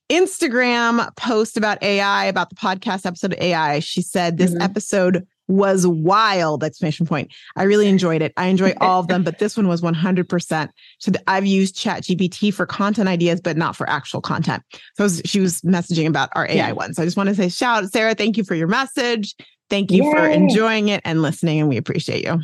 Instagram 0.10 1.16
post 1.16 1.56
about 1.56 1.82
AI, 1.82 2.26
about 2.26 2.50
the 2.50 2.56
podcast 2.56 3.06
episode 3.06 3.34
of 3.34 3.40
AI. 3.40 3.80
She 3.80 4.02
said 4.02 4.38
this 4.38 4.52
mm-hmm. 4.52 4.62
episode 4.62 5.26
was 5.54 5.86
wild 5.86 6.64
exclamation 6.64 7.06
point. 7.06 7.32
I 7.56 7.64
really 7.64 7.88
enjoyed 7.88 8.22
it. 8.22 8.34
I 8.38 8.48
enjoy 8.48 8.74
all 8.82 9.00
of 9.00 9.08
them 9.08 9.24
but 9.24 9.40
this 9.40 9.56
one 9.56 9.68
was 9.68 9.82
100% 9.82 10.70
so 11.00 11.12
i've 11.28 11.46
used 11.46 11.76
chat 11.76 12.04
gpt 12.04 12.54
for 12.54 12.66
content 12.66 13.08
ideas 13.08 13.40
but 13.40 13.58
not 13.58 13.76
for 13.76 13.90
actual 13.90 14.22
content. 14.22 14.64
So 14.98 15.08
she 15.26 15.40
was 15.40 15.62
messaging 15.62 16.08
about 16.08 16.30
our 16.34 16.46
ai 16.46 16.54
yeah. 16.56 16.72
one. 16.72 16.94
So 16.94 17.02
i 17.02 17.06
just 17.06 17.18
want 17.18 17.30
to 17.30 17.36
say 17.36 17.50
shout 17.50 17.86
sarah 17.92 18.16
thank 18.16 18.38
you 18.38 18.44
for 18.44 18.56
your 18.56 18.68
message. 18.68 19.36
Thank 19.70 19.92
you 19.92 20.04
Yay. 20.04 20.12
for 20.12 20.28
enjoying 20.28 20.90
it 20.90 21.02
and 21.06 21.22
listening 21.22 21.60
and 21.60 21.70
we 21.70 21.78
appreciate 21.78 22.24
you. 22.24 22.42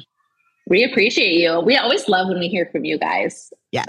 We 0.67 0.84
appreciate 0.84 1.34
you. 1.34 1.60
We 1.60 1.78
always 1.78 2.08
love 2.08 2.28
when 2.28 2.39
we 2.39 2.48
hear 2.48 2.67
from 2.72 2.86
you 2.86 2.98
guys. 2.98 3.52
Yes 3.72 3.88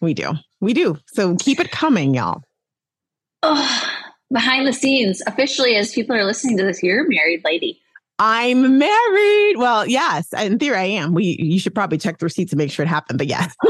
we 0.00 0.14
do. 0.14 0.32
We 0.60 0.74
do. 0.74 0.98
So 1.06 1.36
keep 1.36 1.60
it 1.60 1.70
coming 1.70 2.14
y'all. 2.14 2.42
Oh 3.42 3.96
behind 4.32 4.66
the 4.66 4.72
scenes 4.72 5.22
officially 5.26 5.76
as 5.76 5.92
people 5.92 6.14
are 6.14 6.24
listening 6.24 6.56
to 6.56 6.62
this 6.62 6.82
you're 6.82 7.04
a 7.04 7.08
married 7.08 7.42
lady 7.44 7.80
I'm 8.22 8.76
married. 8.78 9.56
Well, 9.56 9.86
yes, 9.86 10.30
in 10.34 10.58
theory, 10.58 10.76
I 10.76 10.84
am. 10.84 11.14
We 11.14 11.38
you 11.40 11.58
should 11.58 11.74
probably 11.74 11.96
check 11.96 12.18
the 12.18 12.26
receipts 12.26 12.50
to 12.50 12.56
make 12.56 12.70
sure 12.70 12.84
it 12.84 12.88
happened. 12.88 13.16
But 13.16 13.28
yes. 13.28 13.56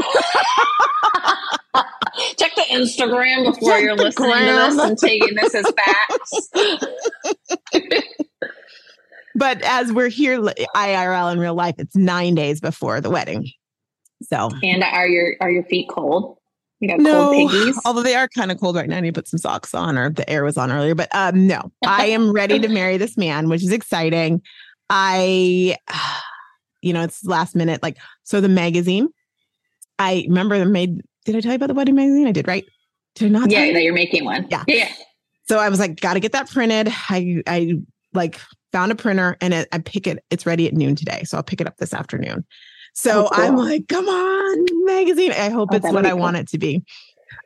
check 2.35 2.53
the 2.55 2.65
Instagram 2.69 3.45
before 3.45 3.71
check 3.71 3.81
you're 3.81 3.95
listening 3.95 4.29
gram. 4.29 4.71
to 4.71 4.75
this 4.75 4.83
and 4.83 4.97
taking 4.97 5.35
this 5.35 5.55
as 5.55 5.71
facts. 5.71 6.49
but 9.35 9.61
as 9.61 9.93
we're 9.93 10.09
here 10.09 10.37
IRL 10.41 11.31
in 11.31 11.39
real 11.39 11.55
life, 11.55 11.75
it's 11.77 11.95
nine 11.95 12.35
days 12.35 12.59
before 12.59 12.99
the 12.99 13.09
wedding. 13.09 13.49
So 14.21 14.49
and 14.61 14.83
are 14.83 15.07
your 15.07 15.35
are 15.39 15.49
your 15.49 15.63
feet 15.63 15.87
cold? 15.89 16.37
You 16.81 16.87
got 16.87 16.99
no, 16.99 17.31
cold 17.31 17.51
piggies. 17.51 17.79
Although 17.85 18.01
they 18.01 18.15
are 18.15 18.27
kind 18.27 18.51
of 18.51 18.59
cold 18.59 18.75
right 18.75 18.89
now. 18.89 18.97
I 18.97 19.01
need 19.01 19.13
to 19.13 19.21
put 19.21 19.27
some 19.27 19.37
socks 19.37 19.73
on, 19.75 19.97
or 19.97 20.09
the 20.09 20.27
air 20.27 20.43
was 20.43 20.57
on 20.57 20.71
earlier. 20.71 20.95
But 20.95 21.13
um, 21.15 21.47
no, 21.47 21.71
I 21.85 22.07
am 22.07 22.31
ready 22.31 22.59
to 22.59 22.67
marry 22.67 22.97
this 22.97 23.17
man, 23.17 23.49
which 23.49 23.63
is 23.63 23.71
exciting. 23.71 24.41
I, 24.89 25.77
you 26.81 26.91
know, 26.91 27.03
it's 27.03 27.23
last 27.23 27.55
minute. 27.55 27.83
Like, 27.83 27.97
so 28.23 28.41
the 28.41 28.49
magazine. 28.49 29.09
I 29.99 30.25
remember 30.27 30.57
the 30.57 30.65
made. 30.65 31.01
Did 31.25 31.35
I 31.35 31.41
tell 31.41 31.51
you 31.51 31.57
about 31.57 31.67
the 31.67 31.75
wedding 31.75 31.93
magazine? 31.93 32.27
I 32.27 32.31
did, 32.31 32.47
right? 32.47 32.65
Did 33.13 33.27
I 33.27 33.39
not? 33.39 33.51
Yeah, 33.51 33.71
that 33.71 33.83
you're 33.83 33.93
making 33.93 34.25
one. 34.25 34.47
Yeah. 34.49 34.63
yeah. 34.67 34.91
So 35.47 35.59
I 35.59 35.69
was 35.69 35.79
like, 35.79 36.01
got 36.01 36.15
to 36.15 36.19
get 36.19 36.31
that 36.31 36.49
printed. 36.49 36.87
I 37.09 37.43
I 37.45 37.75
like 38.13 38.39
found 38.71 38.91
a 38.91 38.95
printer 38.95 39.37
and 39.39 39.53
it, 39.53 39.67
I 39.71 39.77
pick 39.77 40.07
it. 40.07 40.23
It's 40.31 40.47
ready 40.47 40.67
at 40.67 40.73
noon 40.73 40.95
today, 40.95 41.23
so 41.25 41.37
I'll 41.37 41.43
pick 41.43 41.61
it 41.61 41.67
up 41.67 41.77
this 41.77 41.93
afternoon. 41.93 42.43
So 42.93 43.25
oh, 43.25 43.29
cool. 43.33 43.43
I'm 43.43 43.55
like, 43.57 43.87
come 43.87 44.07
on, 44.07 44.85
magazine. 44.85 45.31
I 45.31 45.49
hope 45.49 45.69
oh, 45.71 45.75
it's 45.75 45.85
what 45.85 46.05
I 46.05 46.11
cool. 46.11 46.19
want 46.19 46.37
it 46.37 46.47
to 46.49 46.57
be. 46.57 46.83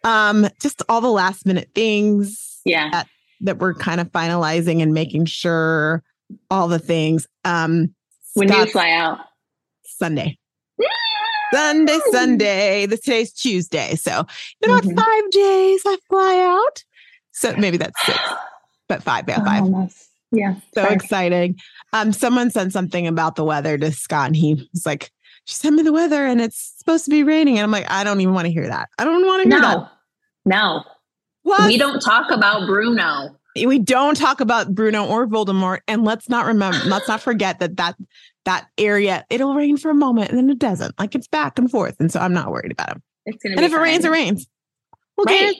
Um, 0.03 0.47
just 0.62 0.81
all 0.89 1.01
the 1.01 1.10
last 1.10 1.45
minute 1.45 1.69
things. 1.75 2.62
Yeah. 2.65 2.89
That, 2.91 3.08
that 3.41 3.58
we're 3.60 3.73
kind 3.73 4.01
of 4.01 4.12
finalizing 4.12 4.81
and 4.81 4.93
making 4.93 5.25
sure 5.25 6.03
all 6.49 6.67
the 6.67 6.79
things. 6.79 7.27
Um, 7.43 7.93
when 8.34 8.47
do 8.47 8.55
you 8.55 8.65
fly 8.67 8.91
out? 8.91 9.19
Sunday. 9.84 10.38
Sunday, 11.53 11.99
Sunday. 12.12 12.86
This 12.86 13.01
today's 13.01 13.31
Tuesday. 13.31 13.95
So 13.95 14.25
in 14.62 14.69
about 14.69 14.84
mm-hmm. 14.84 14.97
five 14.97 15.31
days 15.31 15.81
I 15.86 15.97
fly 16.10 16.39
out. 16.39 16.84
So 17.31 17.55
maybe 17.58 17.77
that's 17.77 18.05
six, 18.05 18.17
but 18.88 19.03
five, 19.03 19.25
yeah, 19.27 19.43
five. 19.43 19.63
Oh, 19.63 19.89
yeah. 20.31 20.55
So 20.73 20.84
five. 20.84 20.91
exciting. 20.91 21.58
Um, 21.93 22.12
someone 22.12 22.49
sent 22.49 22.73
something 22.73 23.08
about 23.08 23.36
the 23.36 23.43
weather 23.43 23.77
to 23.77 23.91
Scott 23.91 24.27
and 24.27 24.36
he 24.36 24.67
was 24.73 24.86
like, 24.86 25.12
she 25.45 25.55
sent 25.55 25.75
me 25.75 25.84
the 25.84 25.93
weather 25.93 26.25
and 26.25 26.41
it's 26.41 26.73
supposed 26.77 27.05
to 27.05 27.12
be 27.12 27.23
raining. 27.23 27.58
And 27.58 27.63
I'm 27.63 27.71
like, 27.71 27.89
I 27.89 28.03
don't 28.03 28.19
even 28.21 28.34
want 28.34 28.45
to 28.47 28.51
hear 28.51 28.67
that. 28.67 28.89
I 28.99 29.03
don't 29.05 29.25
want 29.25 29.43
to 29.43 29.49
hear 29.49 29.60
No, 29.62 29.67
that. 29.79 29.91
no. 30.45 30.84
Plus, 31.43 31.67
We 31.67 31.77
don't 31.77 31.99
talk 32.01 32.31
about 32.31 32.65
Bruno. 32.67 33.38
we 33.55 33.77
don't 33.79 34.15
talk 34.17 34.41
about 34.41 34.73
Bruno 34.73 35.05
or 35.05 35.27
Voldemort. 35.27 35.79
And 35.88 36.03
let's 36.03 36.27
not 36.29 36.45
remember, 36.47 36.79
let's 36.86 37.08
not 37.08 37.21
forget 37.21 37.60
that 37.60 37.77
that 37.77 37.95
that 38.45 38.67
area, 38.77 39.25
it'll 39.29 39.55
rain 39.55 39.77
for 39.77 39.89
a 39.89 39.95
moment 39.95 40.29
and 40.29 40.38
then 40.38 40.49
it 40.49 40.60
doesn't. 40.60 40.97
Like 40.99 41.15
it's 41.15 41.27
back 41.27 41.58
and 41.60 41.69
forth. 41.69 41.95
And 41.99 42.12
so 42.12 42.19
I'm 42.19 42.34
not 42.34 42.51
worried 42.51 42.71
about 42.71 42.91
him. 42.91 43.03
It's 43.25 43.41
gonna 43.43 43.53
And 43.53 43.60
be 43.62 43.65
if 43.65 43.73
it 43.73 43.77
rains, 43.77 44.03
it 44.05 44.10
fine. 44.10 44.12
rains. 44.12 44.47
Who 45.17 45.23
Right. 45.25 45.55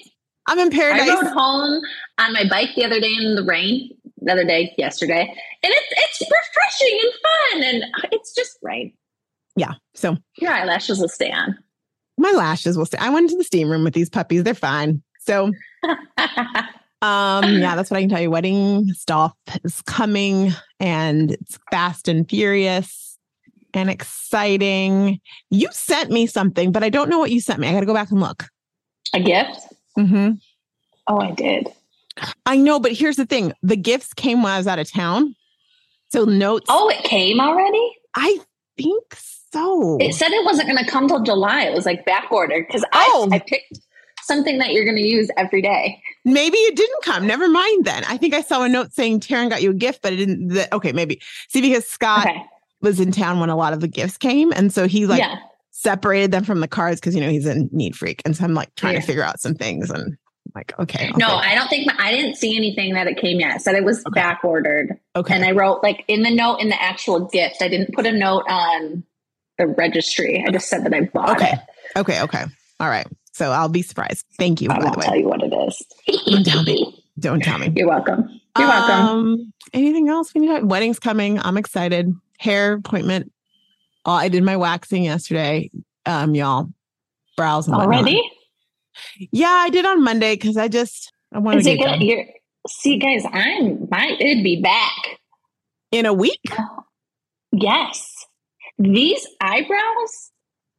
I'm 0.48 0.60
in 0.60 0.70
paradise. 0.70 1.10
I 1.10 1.16
rode 1.16 1.34
home 1.34 1.82
on 2.20 2.34
my 2.34 2.44
bike 2.50 2.70
the 2.76 2.86
other 2.86 3.00
day 3.00 3.14
in 3.20 3.36
the 3.36 3.44
rain. 3.44 3.90
The 4.22 4.32
other 4.32 4.44
day, 4.46 4.74
yesterday, 4.78 5.22
and 5.22 5.74
it's 5.74 5.88
it's 5.92 6.22
refreshing 6.32 7.00
and 7.04 7.14
fun, 7.22 7.64
and 7.76 8.12
it's 8.12 8.34
just 8.34 8.58
rain. 8.64 8.92
Yeah. 9.56 9.74
So 9.94 10.18
Your 10.38 10.52
eyelashes 10.52 11.00
will 11.00 11.10
stay 11.10 11.32
on. 11.32 11.58
my 12.18 12.32
lashes 12.32 12.78
will 12.78 12.86
stay. 12.86 12.98
I 13.00 13.10
went 13.10 13.26
into 13.26 13.38
the 13.38 13.44
steam 13.44 13.70
room 13.70 13.84
with 13.84 13.94
these 13.94 14.10
puppies. 14.10 14.44
They're 14.44 14.54
fine. 14.54 15.02
So 15.20 15.52
Um, 17.02 17.44
yeah, 17.60 17.76
that's 17.76 17.92
what 17.92 17.98
I 17.98 18.02
can 18.02 18.10
tell 18.10 18.22
you. 18.22 18.32
Wedding 18.32 18.92
stuff 18.94 19.34
is 19.64 19.82
coming 19.84 20.54
and 20.80 21.32
it's 21.32 21.60
fast 21.70 22.08
and 22.08 22.28
furious 22.28 23.20
and 23.76 23.90
exciting. 23.92 25.20
You 25.52 25.68
sent 25.72 26.10
me 26.10 26.26
something, 26.26 26.72
but 26.72 26.84
I 26.84 26.90
don't 26.90 27.10
know 27.10 27.20
what 27.20 27.30
you 27.30 27.42
sent 27.42 27.60
me. 27.60 27.68
I 27.68 27.74
got 27.74 27.82
to 27.82 27.86
go 27.86 27.94
back 27.94 28.10
and 28.10 28.20
look. 28.22 28.46
A 29.14 29.20
gift? 29.20 29.60
Mm-hmm. 30.00 30.32
Oh, 31.08 31.20
I 31.20 31.32
did. 31.32 31.68
I 32.48 32.58
know, 32.58 32.80
but 32.80 32.94
here's 32.94 33.18
the 33.18 33.26
thing 33.26 33.54
the 33.62 33.76
gifts 33.76 34.14
came 34.14 34.42
when 34.42 34.54
I 34.54 34.58
was 34.58 34.66
out 34.66 34.80
of 34.80 34.90
town. 34.92 35.36
So 36.12 36.24
notes, 36.24 36.66
Oh, 36.70 36.90
it 36.90 37.04
came 37.04 37.40
already? 37.40 37.92
I 38.16 38.40
think 38.78 39.04
so. 39.16 39.45
It 39.56 40.14
said 40.14 40.32
it 40.32 40.46
wasn't 40.46 40.70
going 40.70 40.84
to 40.84 40.90
come 40.90 41.08
till 41.08 41.22
July. 41.24 41.64
It 41.64 41.74
was 41.74 41.86
like 41.86 42.06
back 42.06 42.32
ordered 42.32 42.66
because 42.68 42.84
Oh. 42.94 43.30
I, 43.32 43.36
I 43.38 43.40
picked 43.40 43.80
something 44.24 44.58
that 44.58 44.72
you're 44.72 44.86
going 44.86 44.98
to 44.98 45.08
use 45.08 45.30
every 45.38 45.62
day. 45.62 46.02
Maybe 46.24 46.58
it 46.58 46.76
didn't 46.76 47.04
come. 47.04 47.28
Never 47.28 47.48
mind 47.48 47.86
then. 47.86 48.04
I 48.08 48.18
think 48.18 48.34
I 48.34 48.42
saw 48.42 48.64
a 48.64 48.70
note 48.70 48.92
saying 48.94 49.20
Taryn 49.20 49.50
got 49.50 49.62
you 49.62 49.72
a 49.72 49.74
gift, 49.76 50.02
but 50.02 50.14
it 50.14 50.18
didn't. 50.18 50.48
The, 50.50 50.74
okay, 50.76 50.92
maybe. 50.92 51.22
See, 51.50 51.62
because 51.62 51.86
Scott 51.88 52.26
Okay. 52.28 52.44
was 52.82 53.00
in 53.00 53.12
town 53.12 53.40
when 53.40 53.50
a 53.50 53.56
lot 53.56 53.74
of 53.74 53.82
the 53.82 53.88
gifts 53.88 54.18
came. 54.18 54.52
And 54.52 54.74
so 54.74 54.88
he 54.88 55.06
like 55.06 55.20
yeah. 55.20 55.36
separated 55.72 56.32
them 56.32 56.44
from 56.44 56.60
the 56.60 56.68
cards 56.68 57.00
because 57.00 57.14
you 57.16 57.22
know 57.22 57.30
he's 57.30 57.46
a 57.46 57.56
need 57.72 57.96
freak, 57.96 58.22
and 58.26 58.36
so 58.36 58.44
I'm 58.44 58.54
like 58.54 58.74
trying 58.76 58.96
Yeah. 58.96 59.02
to 59.02 59.06
figure 59.06 59.24
out 59.24 59.40
some 59.40 59.54
things, 59.56 59.90
and 59.92 60.02
I'm 60.04 60.18
like, 60.56 60.74
okay, 60.80 61.12
No, 61.18 61.38
okay, 61.38 61.50
I 61.50 61.56
don't 61.56 61.68
think 61.70 61.86
my, 61.86 61.96
I 62.00 62.12
didn't 62.12 62.36
see 62.36 62.56
anything 62.58 62.94
that 62.96 63.06
it 63.08 63.18
came 63.18 63.40
yet. 63.40 63.58
It 63.58 63.62
said 63.62 63.76
it 63.76 63.84
was 63.84 64.00
Okay. 64.08 64.20
back 64.20 64.44
ordered. 64.44 64.98
okay, 65.16 65.36
And 65.36 65.46
I 65.46 65.52
wrote 65.52 65.84
like 65.84 66.04
in 66.08 66.24
the 66.24 66.32
note 66.34 66.58
in 66.58 66.70
the 66.70 66.82
actual 66.82 67.20
gift, 67.28 67.58
I 67.62 67.68
didn't 67.68 67.94
put 67.94 68.06
a 68.08 68.12
note 68.12 68.44
on 68.50 69.04
the 69.58 69.68
registry. 69.68 70.44
I 70.48 70.52
just 70.52 70.68
said 70.70 70.86
that 70.86 70.94
I 70.94 71.02
bought 71.02 71.38
Okay. 71.42 71.52
it. 71.54 72.00
okay, 72.00 72.22
okay, 72.22 72.44
all 72.80 72.90
right. 72.90 73.08
So 73.34 73.52
I'll 73.52 73.70
be 73.70 73.82
surprised. 73.82 74.26
Thank 74.38 74.62
you. 74.62 74.70
I 74.72 74.78
by 74.78 74.84
won't 74.84 74.94
the 74.94 75.00
way, 75.00 75.06
tell 75.06 75.16
you 75.18 75.28
what 75.28 75.42
it 75.44 75.54
is. 75.54 75.82
Don't 76.32 76.46
tell 76.46 76.64
me. 76.64 77.04
don't 77.20 77.44
tell 77.44 77.58
me. 77.58 77.72
You're 77.76 77.88
welcome. 77.88 78.40
You're 78.58 78.68
welcome. 78.70 79.08
Um, 79.08 79.54
anything 79.74 80.08
else 80.08 80.34
we 80.34 80.42
need? 80.42 80.60
To, 80.60 80.66
wedding's 80.66 81.00
coming. 81.00 81.40
I'm 81.40 81.58
excited. 81.58 82.14
Hair 82.40 82.74
appointment. 82.74 83.32
Oh, 84.06 84.12
I 84.14 84.30
did 84.30 84.44
my 84.44 84.56
waxing 84.56 85.04
yesterday. 85.04 85.70
Um, 86.06 86.34
y'all, 86.36 86.70
brows. 87.36 87.68
Already? 87.68 88.22
Yeah, 89.32 89.50
I 89.50 89.70
did 89.70 89.86
on 89.86 90.02
Monday 90.04 90.36
because 90.36 90.56
I 90.56 90.70
just 90.70 91.12
I 91.34 91.40
wanted 91.40 91.64
to 91.64 91.76
get 91.76 91.80
gonna, 91.86 91.98
done. 91.98 92.08
you're, 92.08 92.26
see, 92.70 92.98
guys, 92.98 93.26
I'm 93.30 93.88
my 93.92 94.16
it'd 94.18 94.44
be 94.44 94.62
back. 94.62 95.20
in 95.92 96.06
a 96.06 96.14
week. 96.14 96.40
Yes. 97.52 98.15
These 98.78 99.26
eyebrows 99.42 100.32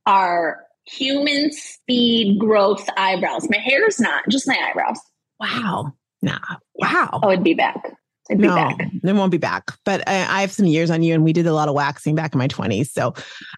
are 0.05 0.65
human 0.87 1.51
speed 1.53 2.39
growth 2.39 2.89
eyebrows. 2.97 3.49
My 3.51 3.59
hair 3.59 3.87
is 3.87 3.99
not, 4.01 4.25
just 4.31 4.47
my 4.47 4.57
eyebrows. 4.69 4.99
Wow. 5.41 5.93
Nah. 6.23 6.39
Wow. 6.75 7.21
Oh, 7.23 7.31
it'd 7.31 7.45
be 7.45 7.55
back. 7.55 7.93
It'd 8.29 8.41
be 8.41 8.49
no, 8.49 8.55
back. 8.55 8.77
it 8.81 9.13
won't 9.13 9.31
be 9.31 9.39
back. 9.39 9.71
But 9.85 10.09
I, 10.09 10.15
I 10.15 10.41
have 10.41 10.53
some 10.53 10.67
years 10.67 10.91
on 10.91 11.03
you, 11.03 11.15
and 11.15 11.23
we 11.23 11.33
did 11.33 11.47
a 11.47 11.53
lot 11.53 11.69
of 11.69 11.75
waxing 11.75 12.15
back 12.15 12.35
in 12.35 12.39
my 12.39 12.49
twenties. 12.49 12.93
So, 12.93 13.15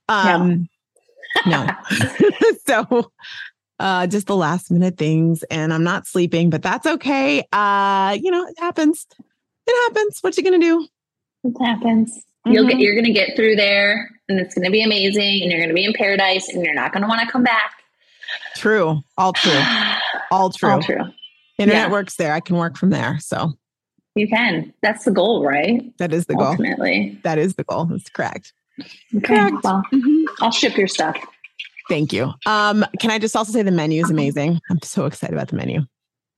um, 0.08 0.68
no, 1.46 1.66
so 2.66 3.10
uh, 3.78 4.06
just 4.08 4.26
the 4.26 4.36
last 4.36 4.70
minute 4.70 4.98
things, 4.98 5.42
and 5.44 5.72
I'm 5.72 5.84
not 5.84 6.06
sleeping, 6.06 6.50
but 6.50 6.62
that's 6.62 6.86
okay. 6.86 7.44
Uh, 7.50 8.18
you 8.20 8.30
know, 8.30 8.46
it 8.46 8.58
happens. 8.58 9.06
It 9.66 9.74
happens. 9.94 10.18
What 10.20 10.36
you 10.36 10.44
gonna 10.44 10.58
do? 10.58 10.86
It 11.44 11.54
happens. 11.64 12.18
You'll 12.44 12.64
Mhm. 12.66 12.70
get 12.70 12.78
you're 12.80 12.94
gonna 12.94 13.14
get 13.14 13.36
through 13.36 13.56
there 13.56 14.10
and 14.28 14.38
it's 14.38 14.54
gonna 14.54 14.70
be 14.70 14.82
amazing 14.82 15.42
and 15.42 15.50
you're 15.50 15.60
gonna 15.60 15.74
be 15.74 15.84
in 15.84 15.92
paradise 15.94 16.48
and 16.48 16.64
you're 16.64 16.74
not 16.74 16.92
gonna 16.92 17.08
want 17.08 17.20
to 17.20 17.26
come 17.30 17.42
back. 17.42 17.72
True. 18.56 19.00
All 19.16 19.32
true. 19.32 19.60
All 20.30 20.50
true. 20.50 20.70
All 20.70 20.82
true. 20.82 21.02
Internet 21.58 21.86
Yeah. 21.86 21.90
works 21.90 22.16
there. 22.16 22.32
I 22.32 22.40
can 22.40 22.56
work 22.56 22.76
from 22.76 22.90
there. 22.90 23.18
So 23.20 23.52
You 24.14 24.28
can. 24.28 24.72
That's 24.82 25.04
the 25.04 25.10
goal, 25.10 25.44
right? 25.44 25.92
that 25.98 26.12
is 26.12 26.26
the 26.26 26.34
goal. 26.34 26.48
Ultimately. 26.48 27.18
That 27.24 27.38
is 27.38 27.54
the 27.54 27.64
goal. 27.64 27.86
That's 27.86 28.08
correct. 28.10 28.52
Okay. 28.80 29.26
Correct. 29.26 29.56
Well, 29.64 29.82
Mhm. 29.92 30.24
I'll 30.40 30.50
ship 30.52 30.76
your 30.76 30.86
stuff. 30.88 31.16
Thank 31.88 32.12
you. 32.12 32.32
Um, 32.46 32.84
can 33.00 33.10
I 33.10 33.18
just 33.18 33.34
also 33.34 33.50
say 33.52 33.62
the 33.62 33.70
menu 33.70 34.02
is 34.02 34.10
amazing? 34.10 34.60
I'm 34.70 34.80
so 34.82 35.06
excited 35.06 35.34
about 35.34 35.48
the 35.48 35.56
menu. 35.56 35.86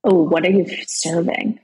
Oh, 0.04 0.14
what 0.22 0.46
are 0.46 0.50
you 0.50 0.64
serving? 0.86 1.58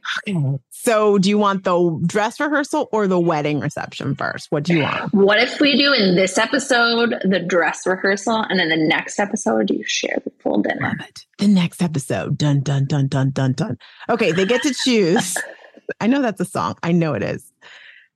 So, 0.86 1.18
do 1.18 1.28
you 1.28 1.36
want 1.36 1.64
the 1.64 2.00
dress 2.06 2.38
rehearsal 2.38 2.88
or 2.92 3.08
the 3.08 3.18
wedding 3.18 3.58
reception 3.58 4.14
first? 4.14 4.52
What 4.52 4.62
do 4.62 4.74
you 4.74 4.82
want? 4.82 5.12
What 5.12 5.42
if 5.42 5.58
we 5.58 5.76
do 5.76 5.92
in 5.92 6.14
this 6.14 6.38
episode 6.38 7.12
the 7.24 7.40
dress 7.40 7.84
rehearsal 7.84 8.42
and 8.48 8.60
then 8.60 8.68
the 8.68 8.76
next 8.76 9.18
episode 9.18 9.66
do 9.66 9.74
you 9.74 9.82
share 9.84 10.18
the 10.24 10.30
full 10.38 10.62
dinner? 10.62 10.94
Love 10.96 11.08
it. 11.08 11.26
The 11.38 11.48
next 11.48 11.82
episode. 11.82 12.38
Dun 12.38 12.60
dun 12.60 12.84
dun 12.84 13.08
dun 13.08 13.30
dun 13.30 13.54
dun. 13.54 13.78
Okay, 14.08 14.30
they 14.30 14.46
get 14.46 14.62
to 14.62 14.72
choose. 14.72 15.36
I 16.00 16.06
know 16.06 16.22
that's 16.22 16.40
a 16.40 16.44
song. 16.44 16.76
I 16.84 16.92
know 16.92 17.14
it 17.14 17.24
is. 17.24 17.50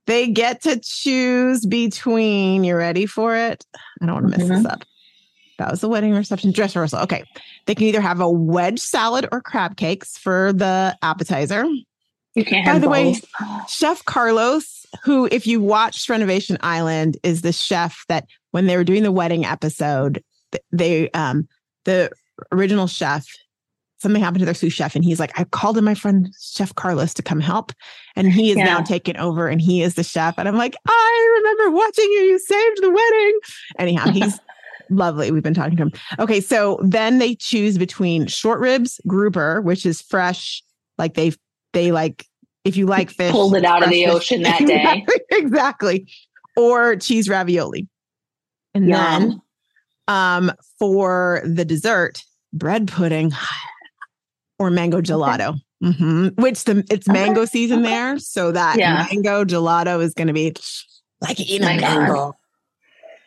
They 0.07 0.29
get 0.29 0.61
to 0.61 0.79
choose 0.79 1.65
between. 1.65 2.63
You 2.63 2.77
ready 2.77 3.05
for 3.05 3.35
it? 3.35 3.65
I 4.01 4.05
don't 4.05 4.15
want 4.15 4.31
to 4.31 4.37
mess 4.37 4.47
this 4.47 4.59
mm-hmm. 4.59 4.67
up. 4.67 4.85
That 5.57 5.71
was 5.71 5.81
the 5.81 5.89
wedding 5.89 6.13
reception 6.13 6.53
dress 6.53 6.73
rehearsal. 6.73 6.99
Okay. 6.99 7.25
They 7.65 7.75
can 7.75 7.87
either 7.87 7.99
have 7.99 8.21
a 8.21 8.31
wedge 8.31 8.79
salad 8.79 9.27
or 9.29 9.41
crab 9.41 9.75
cakes 9.75 10.17
for 10.17 10.53
the 10.53 10.97
appetizer. 11.01 11.65
You 12.35 12.45
can't 12.45 12.65
By 12.65 12.73
have 12.73 12.81
the 12.81 12.89
way. 12.89 13.15
Chef 13.67 14.03
Carlos, 14.05 14.85
who, 15.03 15.27
if 15.31 15.45
you 15.45 15.59
watched 15.61 16.07
Renovation 16.09 16.57
Island, 16.61 17.17
is 17.23 17.41
the 17.41 17.51
chef 17.51 18.05
that 18.07 18.25
when 18.51 18.67
they 18.67 18.77
were 18.77 18.83
doing 18.83 19.03
the 19.03 19.11
wedding 19.11 19.45
episode, 19.45 20.23
they 20.71 21.09
um 21.11 21.47
the 21.85 22.11
original 22.51 22.87
chef, 22.87 23.25
something 23.99 24.21
happened 24.21 24.39
to 24.39 24.45
their 24.45 24.53
sous 24.53 24.73
chef, 24.73 24.95
and 24.95 25.03
he's 25.03 25.19
like, 25.19 25.37
I 25.39 25.43
called 25.45 25.77
in 25.77 25.83
my 25.83 25.93
friend 25.93 26.29
Chef 26.39 26.73
Carlos 26.75 27.13
to 27.15 27.21
come 27.23 27.39
help, 27.39 27.71
and 28.15 28.31
he 28.31 28.51
is 28.51 28.57
now 28.57 28.77
Yeah. 28.77 28.83
taken 28.83 29.17
over, 29.17 29.47
and 29.47 29.61
he 29.61 29.81
is 29.81 29.95
the 29.95 30.03
chef, 30.03 30.35
and 30.37 30.47
I'm 30.47 30.57
like, 30.57 30.75
I 30.87 31.41
remember 31.41 31.75
watching 31.75 32.05
you. 32.05 32.19
You 32.21 32.39
saved 32.39 32.81
the 32.81 32.89
wedding. 32.91 33.39
Anyhow, 33.79 34.09
he's 34.13 34.39
lovely. 34.89 35.31
We've 35.31 35.43
been 35.43 35.53
talking 35.53 35.75
to 35.77 35.83
him. 35.83 35.91
Okay, 36.19 36.39
so 36.41 36.79
then 36.83 37.19
they 37.19 37.35
choose 37.35 37.77
between 37.77 38.27
short 38.27 38.59
ribs, 38.59 38.99
grouper, 39.07 39.61
which 39.61 39.85
is 39.85 40.01
fresh, 40.01 40.63
like 40.97 41.13
they 41.15 41.31
they 41.73 41.91
like 41.91 42.25
if 42.63 42.77
you 42.77 42.85
like 42.85 43.09
fish, 43.09 43.31
Pulled 43.31 43.55
it 43.55 43.65
out 43.65 43.83
of 43.83 43.89
the 43.89 44.03
fish. 44.05 44.13
ocean 44.13 44.43
that 44.43 44.59
day. 44.67 45.05
exactly. 45.31 46.07
Or 46.55 46.95
cheese 46.95 47.27
ravioli. 47.29 47.87
And 48.73 48.91
then 48.91 49.41
um 50.07 50.51
for 50.79 51.41
the 51.45 51.65
dessert, 51.65 52.21
bread 52.53 52.87
pudding 52.87 53.31
or 54.59 54.69
mango 54.69 55.01
gelato. 55.01 55.55
Mhm. 55.83 56.39
Which 56.39 56.63
the 56.65 56.85
it's 56.91 57.09
Okay, 57.09 57.13
mango 57.13 57.45
season 57.45 57.79
okay. 57.79 57.89
there. 57.89 58.19
So 58.19 58.51
that 58.51 58.77
Yeah. 58.77 59.07
mango 59.11 59.43
gelato 59.45 60.01
is 60.01 60.13
gonna 60.13 60.33
be 60.33 60.53
like 61.21 61.39
eating 61.39 61.63
My 61.67 61.73
a 61.73 61.79
God. 61.81 61.99
mango. 61.99 62.37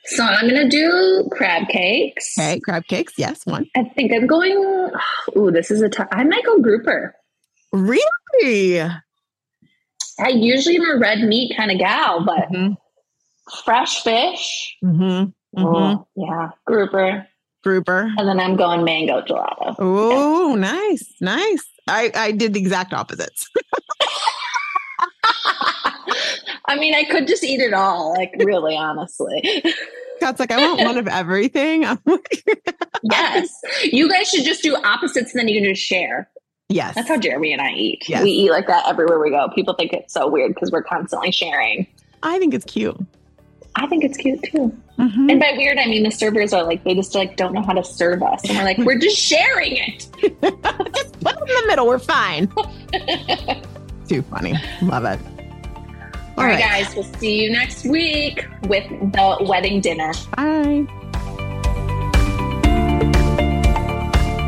So 0.06 0.22
I'm 0.22 0.46
gonna 0.48 0.68
do 0.68 1.28
crab 1.32 1.66
cakes. 1.68 2.38
Okay, 2.38 2.60
crab 2.60 2.84
cakes. 2.86 3.14
Yes, 3.16 3.44
one. 3.46 3.66
I 3.74 3.84
think 3.96 4.12
I'm 4.12 4.26
going. 4.26 4.90
Ooh, 5.36 5.50
this 5.50 5.70
is 5.70 5.80
a 5.82 5.88
tough. 5.88 6.08
I 6.12 6.22
might 6.24 6.44
go 6.44 6.60
grouper. 6.60 7.14
Really? 7.74 8.80
I 8.80 10.28
usually 10.28 10.76
am 10.76 10.88
a 10.90 10.96
red 10.98 11.20
meat 11.22 11.56
kind 11.56 11.72
of 11.72 11.78
gal, 11.78 12.24
but 12.24 12.48
Mhm. 12.52 12.76
fresh 13.64 14.02
fish. 14.04 14.76
Mhm. 14.84 15.32
Mhm. 15.56 15.58
Oh, 15.98 16.06
yeah, 16.14 16.50
grouper. 16.66 17.26
Grouper. 17.64 18.12
And 18.16 18.28
then 18.28 18.38
I'm 18.38 18.54
going 18.56 18.84
mango 18.84 19.22
gelato. 19.22 19.74
Oh, 19.78 20.54
nice, 20.56 21.12
nice. 21.20 21.64
I, 21.88 22.12
I 22.14 22.30
did 22.32 22.54
the 22.54 22.60
exact 22.60 22.92
opposites. 22.94 23.48
I 26.66 26.76
mean, 26.78 26.94
I 26.94 27.04
could 27.04 27.26
just 27.26 27.44
eat 27.44 27.60
it 27.60 27.74
all, 27.74 28.14
like 28.16 28.32
really, 28.38 28.76
honestly. 28.76 29.62
Scott's 30.18 30.40
like, 30.40 30.50
I 30.52 30.58
want 30.58 30.80
one 30.80 30.96
of 30.96 31.08
everything. 31.08 31.84
I'm 31.86 31.98
like, 32.06 32.44
yes. 33.02 33.50
You 33.84 34.08
guys 34.08 34.28
should 34.28 34.44
just 34.44 34.62
do 34.62 34.76
opposites 34.76 35.32
and 35.32 35.40
then 35.40 35.48
you 35.48 35.60
can 35.60 35.74
just 35.74 35.84
share. 35.84 36.30
Yes. 36.68 36.94
That's 36.94 37.08
how 37.08 37.18
Jeremy 37.18 37.52
and 37.52 37.62
I 37.62 37.72
eat. 37.72 38.08
Yes. 38.08 38.22
We 38.22 38.30
eat 38.30 38.50
like 38.50 38.66
that 38.66 38.86
everywhere 38.86 39.18
we 39.18 39.30
go. 39.30 39.48
People 39.54 39.74
think 39.74 39.92
it's 39.92 40.12
so 40.12 40.28
weird 40.28 40.54
because 40.54 40.70
we're 40.70 40.82
constantly 40.82 41.32
sharing. 41.32 41.86
I 42.22 42.38
think 42.38 42.54
it's 42.54 42.64
cute. 42.64 42.98
I 43.76 43.86
think 43.86 44.04
it's 44.04 44.16
cute 44.16 44.42
too. 44.42 44.76
Mm-hmm. 44.98 45.30
And 45.30 45.40
by 45.40 45.52
weird, 45.56 45.78
I 45.78 45.86
mean 45.86 46.04
the 46.04 46.10
servers 46.10 46.52
are 46.52 46.62
like 46.62 46.84
they 46.84 46.94
just 46.94 47.14
like 47.14 47.36
don't 47.36 47.52
know 47.52 47.62
how 47.62 47.72
to 47.72 47.82
serve 47.82 48.22
us, 48.22 48.48
and 48.48 48.56
we're 48.56 48.64
like 48.64 48.78
we're 48.78 48.98
just 48.98 49.18
sharing 49.18 49.76
it. 49.76 50.08
just 50.20 51.20
put 51.20 51.34
it 51.34 51.40
in 51.40 51.46
the 51.46 51.64
middle. 51.66 51.86
We're 51.86 51.98
fine. 51.98 52.46
Too 54.08 54.22
funny. 54.22 54.54
Love 54.82 55.04
it. 55.04 55.18
All, 56.36 56.42
All 56.42 56.44
right, 56.44 56.60
right, 56.60 56.84
guys. 56.84 56.94
We'll 56.94 57.04
see 57.04 57.42
you 57.42 57.50
next 57.50 57.84
week 57.84 58.46
with 58.64 58.88
the 58.88 59.38
wedding 59.40 59.80
dinner. 59.80 60.12
Bye. 60.36 60.86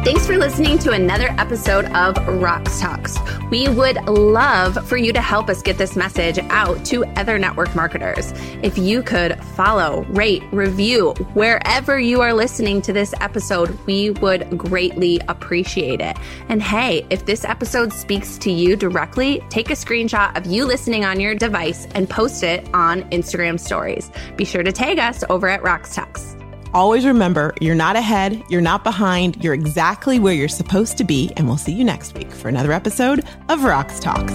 Thanks 0.06 0.24
for 0.24 0.38
listening 0.38 0.78
to 0.78 0.92
another 0.92 1.34
episode 1.36 1.86
of 1.86 2.14
Rox 2.14 2.80
Talks. 2.80 3.18
We 3.50 3.68
would 3.68 3.96
love 4.04 4.88
for 4.88 4.96
you 4.96 5.12
to 5.12 5.20
help 5.20 5.48
us 5.48 5.62
get 5.62 5.78
this 5.78 5.96
message 5.96 6.38
out 6.48 6.84
to 6.84 7.04
other 7.18 7.40
network 7.40 7.74
marketers. 7.74 8.32
If 8.62 8.78
you 8.78 9.02
could 9.02 9.36
follow, 9.56 10.04
rate, 10.10 10.44
review 10.52 11.10
wherever 11.34 11.98
you 11.98 12.20
are 12.20 12.32
listening 12.32 12.82
to 12.82 12.92
this 12.92 13.14
episode, 13.20 13.76
we 13.84 14.10
would 14.10 14.56
greatly 14.56 15.20
appreciate 15.26 16.00
it. 16.00 16.16
And 16.48 16.62
hey, 16.62 17.04
if 17.10 17.26
this 17.26 17.44
episode 17.44 17.92
speaks 17.92 18.38
to 18.38 18.52
you 18.52 18.76
directly, 18.76 19.42
take 19.48 19.70
a 19.70 19.74
screenshot 19.74 20.36
of 20.36 20.46
you 20.46 20.66
listening 20.66 21.04
on 21.04 21.18
your 21.18 21.34
device 21.34 21.88
and 21.96 22.08
post 22.08 22.44
it 22.44 22.64
on 22.72 23.02
Instagram 23.10 23.58
stories. 23.58 24.12
Be 24.36 24.44
sure 24.44 24.62
to 24.62 24.70
tag 24.70 25.00
us 25.00 25.24
over 25.28 25.48
at 25.48 25.62
Rox 25.62 25.92
Talks. 25.94 26.36
Always 26.74 27.06
remember, 27.06 27.54
you're 27.60 27.74
not 27.74 27.96
ahead, 27.96 28.42
you're 28.50 28.60
not 28.60 28.84
behind, 28.84 29.42
you're 29.42 29.54
exactly 29.54 30.18
where 30.18 30.34
you're 30.34 30.48
supposed 30.48 30.98
to 30.98 31.04
be, 31.04 31.32
and 31.36 31.46
we'll 31.46 31.56
see 31.56 31.72
you 31.72 31.84
next 31.84 32.14
week 32.14 32.30
for 32.30 32.48
another 32.48 32.72
episode 32.72 33.20
of 33.48 33.60
Rox 33.60 34.00
Talks. 34.00 34.32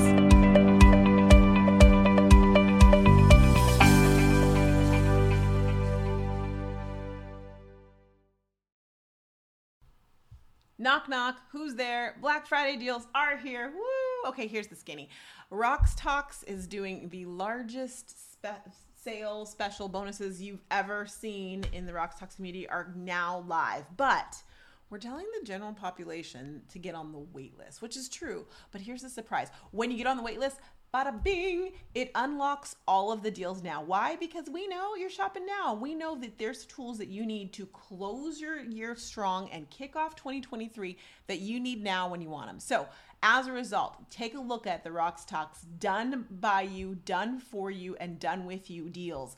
Knock, 10.80 11.08
knock. 11.08 11.38
Who's 11.52 11.76
there? 11.76 12.18
Black 12.22 12.48
Friday 12.48 12.76
deals 12.76 13.06
are 13.14 13.38
here. 13.38 13.72
Woo! 13.72 14.30
Okay, 14.30 14.48
here's 14.48 14.66
the 14.66 14.76
skinny. 14.76 15.10
Rox 15.52 15.94
Talks 15.96 16.42
is 16.44 16.66
doing 16.66 17.10
the 17.10 17.26
largest 17.26 18.34
spe- 18.34 18.68
sale 19.04 19.46
special 19.46 19.88
bonuses 19.88 20.42
you've 20.42 20.62
ever 20.70 21.06
seen 21.08 21.66
in 21.74 21.86
the 21.86 21.92
Rox 21.92 22.18
Talks 22.18 22.36
community 22.36 22.70
are 22.70 22.94
now 22.96 23.44
live. 23.48 23.86
But 23.98 24.44
we're 24.90 25.00
telling 25.00 25.26
the 25.40 25.46
general 25.46 25.74
population 25.74 26.62
to 26.70 26.80
get 26.80 26.94
on 26.94 27.12
the 27.12 27.20
wait 27.34 27.58
list, 27.58 27.82
which 27.82 27.98
is 27.98 28.10
true. 28.10 28.46
But 28.72 28.82
here's 28.82 29.02
the 29.02 29.10
surprise 29.10 29.50
when 29.72 29.90
you 29.90 29.98
get 29.98 30.08
on 30.08 30.18
the 30.18 30.24
wait 30.24 30.40
list, 30.40 30.58
bada 30.94 31.24
bing, 31.24 31.72
it 31.96 32.12
unlocks 32.14 32.76
all 32.88 33.12
of 33.12 33.24
the 33.24 33.32
deals 33.32 33.64
now. 33.64 33.82
Why? 33.82 34.18
Because 34.18 34.48
we 34.52 34.68
know 34.68 34.96
you're 34.96 35.10
shopping 35.10 35.46
now. 35.46 35.74
We 35.74 35.96
know 35.96 36.16
that 36.20 36.38
there's 36.38 36.66
tools 36.66 36.98
that 36.98 37.08
you 37.08 37.26
need 37.26 37.54
to 37.54 37.66
close 37.68 38.40
your 38.40 38.60
year 38.60 38.96
strong 38.96 39.50
and 39.52 39.70
kick 39.70 39.96
off 39.96 40.16
2023 40.16 40.98
that 41.28 41.40
you 41.40 41.60
need 41.60 41.82
now 41.82 42.10
when 42.10 42.22
you 42.22 42.30
want 42.30 42.48
them. 42.48 42.60
So, 42.60 42.88
as 43.24 43.48
a 43.48 43.52
result, 43.52 44.10
take 44.10 44.34
a 44.34 44.40
look 44.40 44.66
at 44.66 44.84
the 44.84 44.90
Rox 44.90 45.26
Talks 45.26 45.62
done 45.62 46.26
by 46.30 46.62
you, 46.62 46.96
done 46.96 47.40
for 47.40 47.70
you, 47.70 47.96
and 47.98 48.20
done 48.20 48.46
with 48.46 48.70
you 48.70 48.90
deals. 48.90 49.36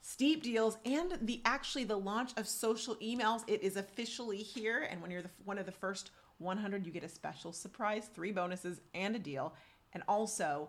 Steep 0.00 0.42
deals 0.42 0.76
and 0.84 1.18
the 1.22 1.40
actually 1.46 1.84
the 1.84 1.96
launch 1.96 2.32
of 2.36 2.46
social 2.46 2.94
emails. 2.96 3.42
It 3.46 3.62
is 3.62 3.76
officially 3.76 4.38
here, 4.38 4.86
and 4.90 5.00
when 5.00 5.10
you're 5.10 5.22
the, 5.22 5.30
one 5.44 5.58
of 5.58 5.64
the 5.64 5.72
first 5.72 6.10
100, 6.38 6.84
you 6.84 6.92
get 6.92 7.04
a 7.04 7.08
special 7.08 7.52
surprise, 7.52 8.10
three 8.12 8.32
bonuses 8.32 8.80
and 8.92 9.16
a 9.16 9.18
deal, 9.18 9.54
and 9.94 10.02
also 10.06 10.68